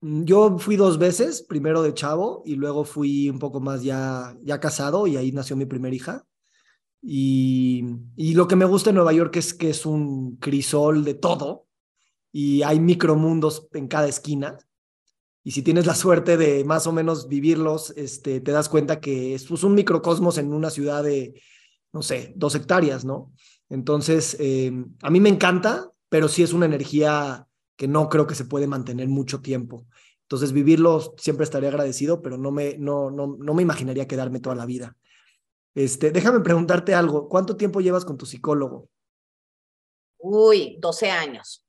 [0.00, 4.36] Mm, yo fui dos veces, primero de chavo y luego fui un poco más ya,
[4.42, 6.24] ya casado y ahí nació mi primera hija.
[7.02, 7.84] Y,
[8.16, 11.66] y lo que me gusta en Nueva York es que es un crisol de todo
[12.32, 14.58] y hay micromundos en cada esquina.
[15.42, 19.34] Y si tienes la suerte de más o menos vivirlos, este, te das cuenta que
[19.34, 21.40] es pues, un microcosmos en una ciudad de,
[21.92, 23.32] no sé, dos hectáreas, ¿no?
[23.70, 24.72] Entonces, eh,
[25.02, 27.46] a mí me encanta, pero sí es una energía
[27.80, 29.86] que no creo que se puede mantener mucho tiempo.
[30.24, 34.54] Entonces, vivirlo siempre estaría agradecido, pero no me, no, no, no me imaginaría quedarme toda
[34.54, 34.98] la vida.
[35.74, 37.26] Este, déjame preguntarte algo.
[37.26, 38.90] ¿Cuánto tiempo llevas con tu psicólogo?
[40.18, 41.66] Uy, 12 años.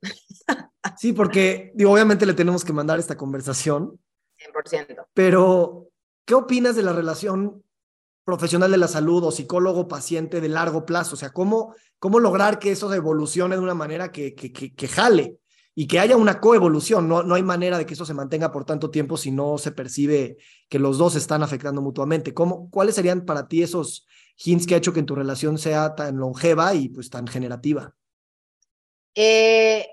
[0.97, 3.97] Sí, porque digo, obviamente le tenemos que mandar esta conversación.
[4.37, 5.05] 100%.
[5.13, 5.87] Pero,
[6.25, 7.63] ¿qué opinas de la relación
[8.25, 11.13] profesional de la salud o psicólogo-paciente de largo plazo?
[11.13, 14.87] O sea, ¿cómo, cómo lograr que eso evolucione de una manera que, que, que, que
[14.89, 15.37] jale?
[15.73, 17.07] Y que haya una coevolución.
[17.07, 19.71] No, no hay manera de que eso se mantenga por tanto tiempo si no se
[19.71, 20.37] percibe
[20.69, 22.33] que los dos están afectando mutuamente.
[22.33, 24.07] ¿Cómo, ¿Cuáles serían para ti esos
[24.37, 27.95] hints que ha hecho que en tu relación sea tan longeva y pues tan generativa?
[29.15, 29.87] Eh,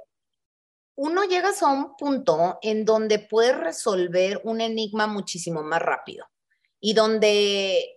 [0.97, 6.27] uno llegas a un punto en donde puedes resolver un enigma muchísimo más rápido
[6.81, 7.95] y donde eh,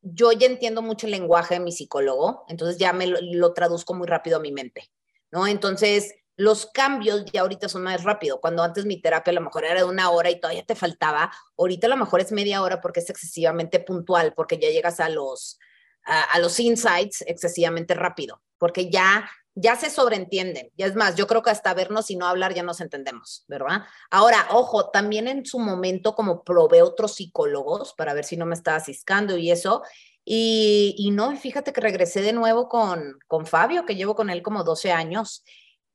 [0.00, 3.94] yo ya entiendo mucho el lenguaje de mi psicólogo, entonces ya me lo, lo traduzco
[3.94, 4.90] muy rápido a mi mente,
[5.30, 5.46] ¿no?
[5.46, 8.40] Entonces, los cambios ya ahorita son más rápido.
[8.40, 11.30] Cuando antes mi terapia a lo mejor era de una hora y todavía te faltaba,
[11.58, 15.10] ahorita a lo mejor es media hora porque es excesivamente puntual, porque ya llegas a
[15.10, 15.58] los,
[16.04, 20.70] a, los insights excesivamente rápido, porque ya ya se sobreentienden.
[20.76, 23.82] Y es más, yo creo que hasta vernos y no hablar ya nos entendemos, ¿verdad?
[24.10, 28.54] Ahora, ojo, también en su momento como probé otros psicólogos para ver si no me
[28.54, 29.82] estaba ciscando y eso.
[30.24, 34.40] Y, y no, fíjate que regresé de nuevo con, con Fabio, que llevo con él
[34.40, 35.44] como 12 años,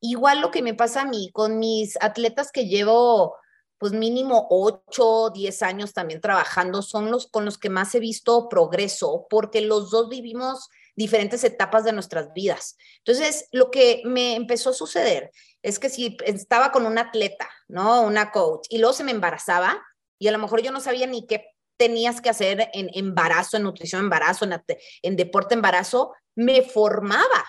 [0.00, 3.36] Igual lo que me pasa a mí con mis atletas que llevo
[3.78, 8.48] pues mínimo 8, 10 años también trabajando, son los con los que más he visto
[8.48, 12.76] progreso, porque los dos vivimos diferentes etapas de nuestras vidas.
[12.98, 15.30] Entonces, lo que me empezó a suceder
[15.62, 18.00] es que si estaba con un atleta, ¿no?
[18.02, 19.82] Una coach, y luego se me embarazaba,
[20.18, 21.44] y a lo mejor yo no sabía ni qué
[21.76, 24.62] tenías que hacer en embarazo, en nutrición embarazo, en,
[25.02, 27.44] en deporte embarazo, me formaba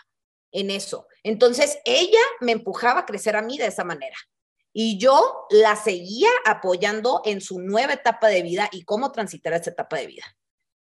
[0.51, 1.07] en eso.
[1.27, 4.15] Entonces, ella me empujaba a crecer a mí de esa manera.
[4.71, 9.71] Y yo la seguía apoyando en su nueva etapa de vida y cómo transitar esa
[9.71, 10.23] etapa de vida.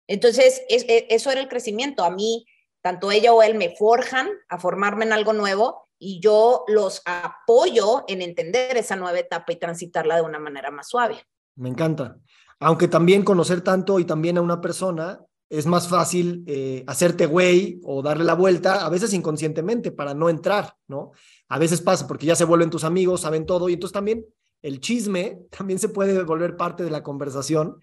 [0.06, 2.04] Entonces, e, eso era el crecimiento.
[2.04, 2.46] A mí,
[2.80, 8.04] tanto ella o él me forjan a formarme en algo nuevo y yo los apoyo
[8.06, 11.24] en entender esa nueva etapa y transitarla de una manera más suave.
[11.56, 12.18] Me encanta.
[12.60, 17.80] Aunque también conocer tanto y también a una persona es más fácil eh, hacerte güey
[17.84, 21.12] o darle la vuelta, a veces inconscientemente, para no entrar, ¿no?
[21.48, 24.26] A veces pasa porque ya se vuelven tus amigos, saben todo, y entonces también
[24.62, 27.78] el chisme también se puede volver parte de la conversación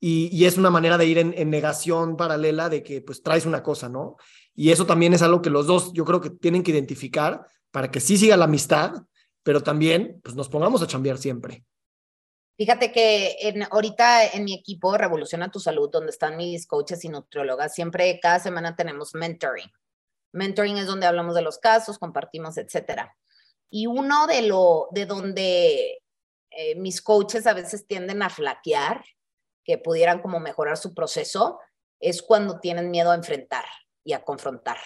[0.00, 3.62] y, y es una manera de ir en, negación paralela de que pues traes una
[3.62, 4.16] cosa, ¿no?
[4.54, 7.90] Y eso también es algo que los dos yo creo que tienen que identificar para
[7.90, 8.92] que sí siga la amistad,
[9.42, 11.64] pero también pues nos pongamos a chambear siempre.
[12.56, 17.08] Fíjate que en, ahorita en mi equipo Revoluciona tu Salud, donde están mis coaches y
[17.08, 19.70] nutriólogas, siempre cada semana tenemos mentoring.
[20.32, 23.16] Mentoring es donde hablamos de los casos, compartimos, etcétera.
[23.70, 26.02] Y uno de lo de donde
[26.50, 29.04] eh, mis coaches a veces tienden a flaquear,
[29.64, 31.58] que pudieran como mejorar su proceso,
[31.98, 33.64] es cuando tienen miedo a enfrentar
[34.04, 34.76] y a confrontar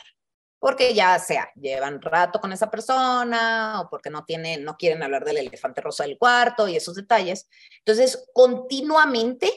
[0.58, 5.24] porque ya sea llevan rato con esa persona o porque no tienen, no quieren hablar
[5.24, 7.48] del elefante rosa del cuarto y esos detalles.
[7.78, 9.52] Entonces, continuamente,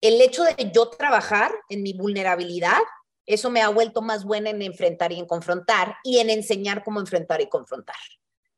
[0.00, 2.80] el hecho de yo trabajar en mi vulnerabilidad,
[3.26, 7.00] eso me ha vuelto más buena en enfrentar y en confrontar y en enseñar cómo
[7.00, 7.96] enfrentar y confrontar.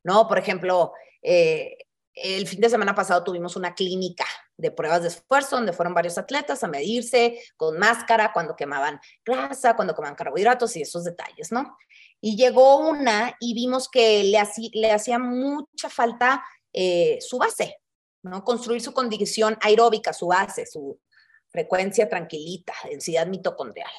[0.03, 0.27] ¿No?
[0.27, 0.93] Por ejemplo,
[1.23, 1.77] eh,
[2.23, 6.19] el fin de semana pasado tuvimos una clínica de pruebas de esfuerzo donde fueron varios
[6.19, 11.77] atletas a medirse con máscara cuando quemaban grasa, cuando quemaban carbohidratos y esos detalles, ¿no?
[12.21, 14.39] Y llegó una y vimos que le,
[14.73, 17.81] le hacía mucha falta eh, su base,
[18.23, 18.45] ¿no?
[18.45, 21.01] Construir su condición aeróbica, su base, su
[21.49, 23.91] frecuencia tranquilita, densidad mitocondrial.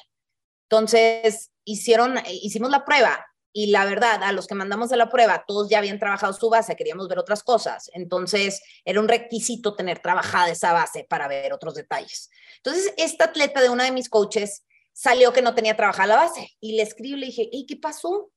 [0.70, 5.44] Entonces, hicieron, hicimos la prueba y la verdad, a los que mandamos a la prueba,
[5.46, 7.90] todos ya habían trabajado su base, queríamos ver otras cosas.
[7.92, 12.30] Entonces, era un requisito tener trabajada esa base para ver otros detalles.
[12.56, 16.50] Entonces, esta atleta de una de mis coaches salió que no tenía trabajada la base
[16.60, 18.30] y le escribo y le dije, ¿y qué pasó?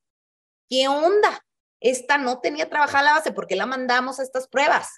[0.69, 1.45] ¿Qué onda?
[1.79, 4.89] Esta no tenía trabajada la base, porque la mandamos a estas pruebas?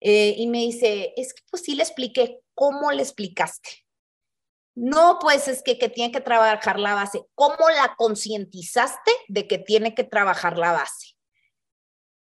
[0.00, 3.83] Eh, y me dice, es que pues sí le expliqué, ¿cómo le explicaste?
[4.74, 7.24] No, pues es que, que tiene que trabajar la base.
[7.34, 11.14] ¿Cómo la concientizaste de que tiene que trabajar la base?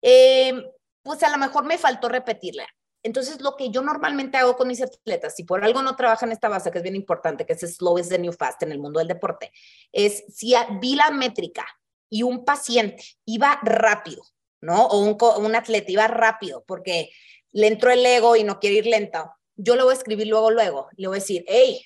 [0.02, 0.52] Eh,
[1.02, 2.66] pues a lo mejor me faltó repetirla.
[3.02, 6.48] entonces lo que yo normalmente hago con mis atletas, si por algo no trabajan esta
[6.48, 8.98] base, que es bien importante, que es slow is the new fast en el mundo
[8.98, 9.52] del deporte,
[9.92, 11.66] es si vi la métrica
[12.10, 14.22] y un paciente iba rápido,
[14.60, 14.86] ¿no?
[14.86, 17.10] O un, un atleta iba rápido porque
[17.52, 20.50] le entró el ego y no quiere ir lento, yo le voy a escribir luego,
[20.50, 21.80] luego, le voy a decir, hey,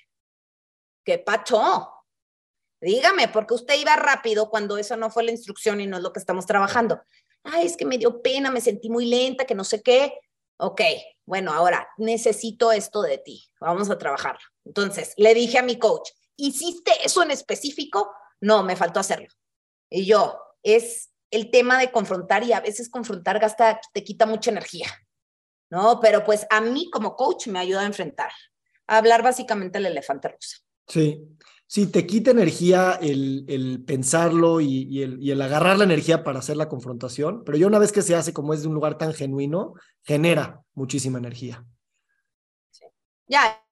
[1.09, 1.89] ¿qué pacho?
[2.83, 6.13] Dígame, porque usted iba rápido cuando eso no fue la instrucción y no es lo
[6.13, 7.01] que estamos trabajando.
[7.45, 10.21] Ay, es que me dio pena, me sentí muy lenta, que no sé qué.
[10.59, 10.83] Ok,
[11.25, 14.43] bueno, ahora necesito esto de ti, vamos a trabajarlo.
[14.67, 18.13] Entonces, le dije a mi coach, ¿hiciste eso en específico?
[18.43, 19.29] No, me faltó hacerlo.
[19.89, 24.51] Y yo, es el tema de confrontar y a veces confrontar gasta, te quita mucha
[24.51, 24.89] energía,
[25.71, 26.01] ¿no?
[26.01, 28.31] Pero pues a mí como coach me ayuda a enfrentar,
[28.87, 30.59] a hablar básicamente el elefante rosa.
[30.89, 31.29] Sí,
[31.67, 37.45] sí, te quita energía el, pensarlo y, el, agarrar la energía para hacer la confrontación,
[37.45, 40.63] pero ya una vez que se hace como es de un lugar tan genuino, genera
[40.75, 41.65] muchísima energía.
[43.27, 43.63] Ya,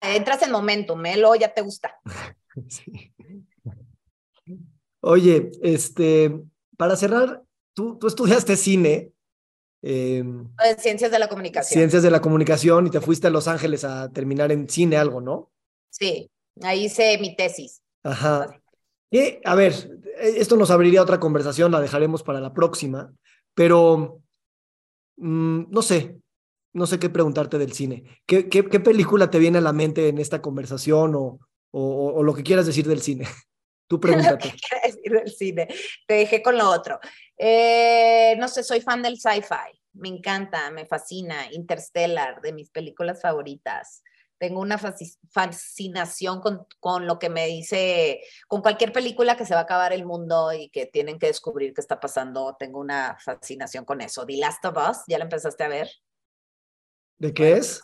[0.00, 2.00] entras en momento, Melo, ya te gusta.
[5.00, 6.42] Oye, este,
[6.76, 7.42] para cerrar,
[7.74, 9.12] tú, tú estudiaste cine.
[9.82, 10.24] Eh,
[10.78, 11.78] ciencias de la comunicación.
[11.78, 15.20] Ciencias de la comunicación y te fuiste a Los Ángeles a terminar en cine algo,
[15.20, 15.52] ¿no?
[15.92, 16.30] Sí,
[16.62, 17.82] ahí hice mi tesis.
[18.02, 18.58] Ajá.
[19.10, 19.74] Y, a ver,
[20.18, 23.12] esto nos abriría otra conversación, la dejaremos para la próxima,
[23.54, 24.22] pero
[25.18, 26.16] mm, no sé,
[26.72, 28.04] no sé qué preguntarte del cine.
[28.24, 31.38] ¿Qué, qué, película te viene a la mente en esta conversación o,
[31.72, 33.26] o, lo que quieras decir del cine?
[33.86, 34.50] Tú pregúntate.
[34.70, 35.68] ¿Qué decir del cine?
[36.06, 36.98] Te dejé con lo otro.
[37.36, 39.78] Eh, no sé, soy fan del sci-fi.
[39.92, 41.52] Me encanta, me fascina.
[41.52, 44.02] Interstellar, de mis películas favoritas
[44.42, 49.60] tengo una fascinación con, con, lo que me dice, con cualquier película que se va
[49.60, 53.84] a acabar el mundo y que tienen que descubrir qué está pasando, tengo una fascinación
[53.84, 54.26] con eso.
[54.26, 55.88] The Last of Us, ¿ya la empezaste a ver?
[57.18, 57.80] ¿De qué es?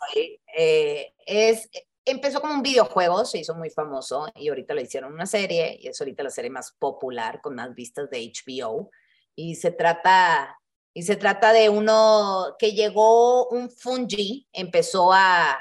[0.56, 1.70] Eh, es?
[2.04, 5.86] Empezó como un videojuego, se hizo muy famoso y ahorita le hicieron una serie y
[5.86, 8.90] es ahorita la serie más popular con más vistas de HBO
[9.36, 10.58] y se trata
[10.92, 15.56] y se trata de uno que llegó un fungi, empezó a,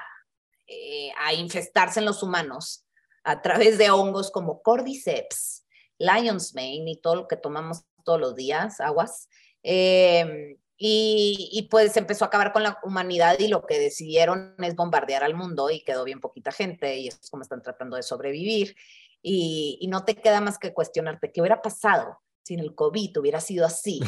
[0.68, 2.86] eh, a infestarse en los humanos
[3.24, 5.66] a través de hongos como Cordyceps,
[5.98, 9.30] Lion's Mane y todo lo que tomamos todos los días, aguas.
[9.64, 15.24] Em, y, pues empezó a acabar con la humanidad y lo que decidieron es bombardear
[15.24, 18.76] al mundo y quedó bien poquita gente y es como están tratando de sobrevivir.
[19.22, 23.18] Y, y no te queda más que cuestionarte qué hubiera pasado si en el COVID
[23.18, 24.00] hubiera sido así.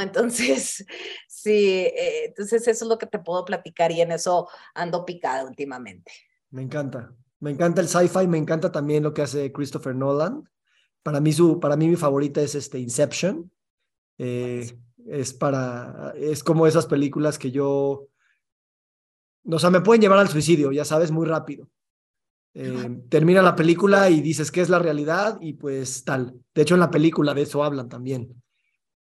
[0.00, 0.86] Entonces,
[1.28, 5.44] sí, eh, entonces eso es lo que te puedo platicar y en eso ando picada
[5.44, 6.10] últimamente.
[6.50, 10.48] Me encanta, me encanta el sci-fi, me encanta también lo que hace Christopher Nolan.
[11.02, 13.50] Para mí, su, para mí mi favorita es este Inception.
[14.16, 14.74] Eh,
[15.06, 18.08] es para, es como esas películas que yo,
[19.44, 21.68] o sea, me pueden llevar al suicidio, ya sabes, muy rápido.
[22.54, 26.34] Eh, termina la película y dices qué es la realidad y pues tal.
[26.54, 28.42] De hecho, en la película de eso hablan también.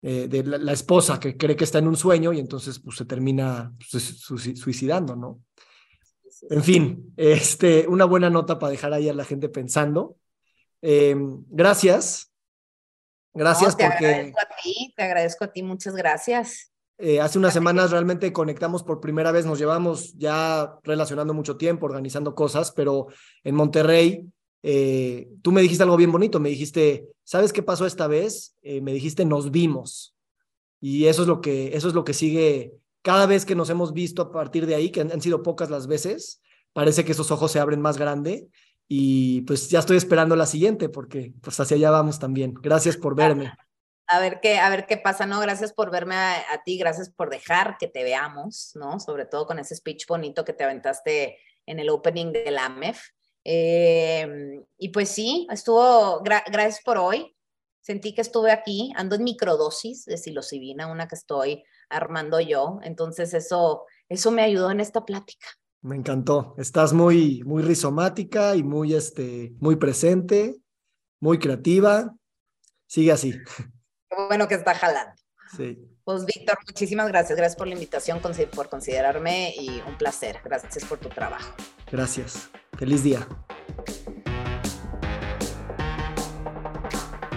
[0.03, 3.07] Eh, de la, esposa que cree que está en un sueño y entonces pues, se
[3.07, 4.21] termina pues,
[4.55, 5.41] suicidando, ¿no?
[6.51, 10.17] En fin, este, una buena nota para dejar ahí a la gente pensando.
[10.83, 12.31] Em, gracias.
[13.33, 14.07] Gracias te porque...
[14.07, 16.73] Agradezco a ti, te agradezco a ti, muchas gracias.
[16.99, 21.87] Eh, hace unas semanas realmente conectamos por primera vez, nos llevamos ya relacionando mucho tiempo,
[21.87, 23.09] organizando cosas, pero
[23.45, 24.25] en Monterrey
[24.63, 28.57] eh, tú me dijiste algo bien bonito, me dijiste, ¿sabes qué pasó esta vez?
[28.63, 30.15] Eh, me dijiste, nos vimos.
[30.81, 32.73] Y eso es lo que, eso es lo que sigue
[33.03, 35.87] cada vez que nos hemos visto a partir de ahí, que han, sido pocas las
[35.87, 36.41] veces,
[36.73, 38.49] parece que esos ojos se abren más grande
[38.89, 42.55] y pues ya estoy esperando la siguiente porque pues hacia allá vamos también.
[42.55, 43.53] Gracias por verme.
[44.09, 45.41] A ver qué, a ver qué pasa, ¿no?
[45.41, 49.01] Gracias por verme a, a, ti, gracias por dejar que te veamos, ¿no?
[49.01, 53.01] Sobre todo con ese speech bonito que te aventaste en el opening de la AMEF.
[53.45, 57.37] Em, y pues sí, estuvo, gracias por hoy.
[57.81, 62.81] Sentí que estuve aquí, ando en microdosis de psilocibina, una que estoy armando yo.
[62.83, 65.47] Entonces eso, eso me ayudó en esta plática.
[65.83, 66.57] Me encantó.
[66.59, 70.57] Estás muy, muy rizomática y muy, este, muy presente,
[71.21, 72.13] muy creativa.
[72.89, 73.35] Sigue así.
[74.17, 75.15] Bueno que está jalando.
[75.57, 75.79] Sí.
[76.05, 77.37] Pues Víctor, muchísimas gracias.
[77.37, 80.41] Gracias por la invitación, por considerarme y un placer.
[80.45, 81.55] Gracias por tu trabajo.
[81.91, 82.49] Gracias.
[82.79, 83.27] Feliz día.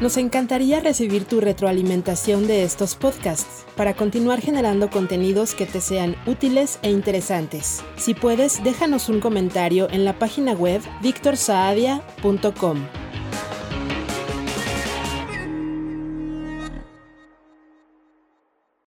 [0.02, 6.16] Nos encantaría recibir tu retroalimentación de estos podcasts para continuar generando contenidos que te sean
[6.26, 7.84] útiles e interesantes.
[7.98, 12.86] Si puedes, déjanos un comentario en la página web victorsaadia.com.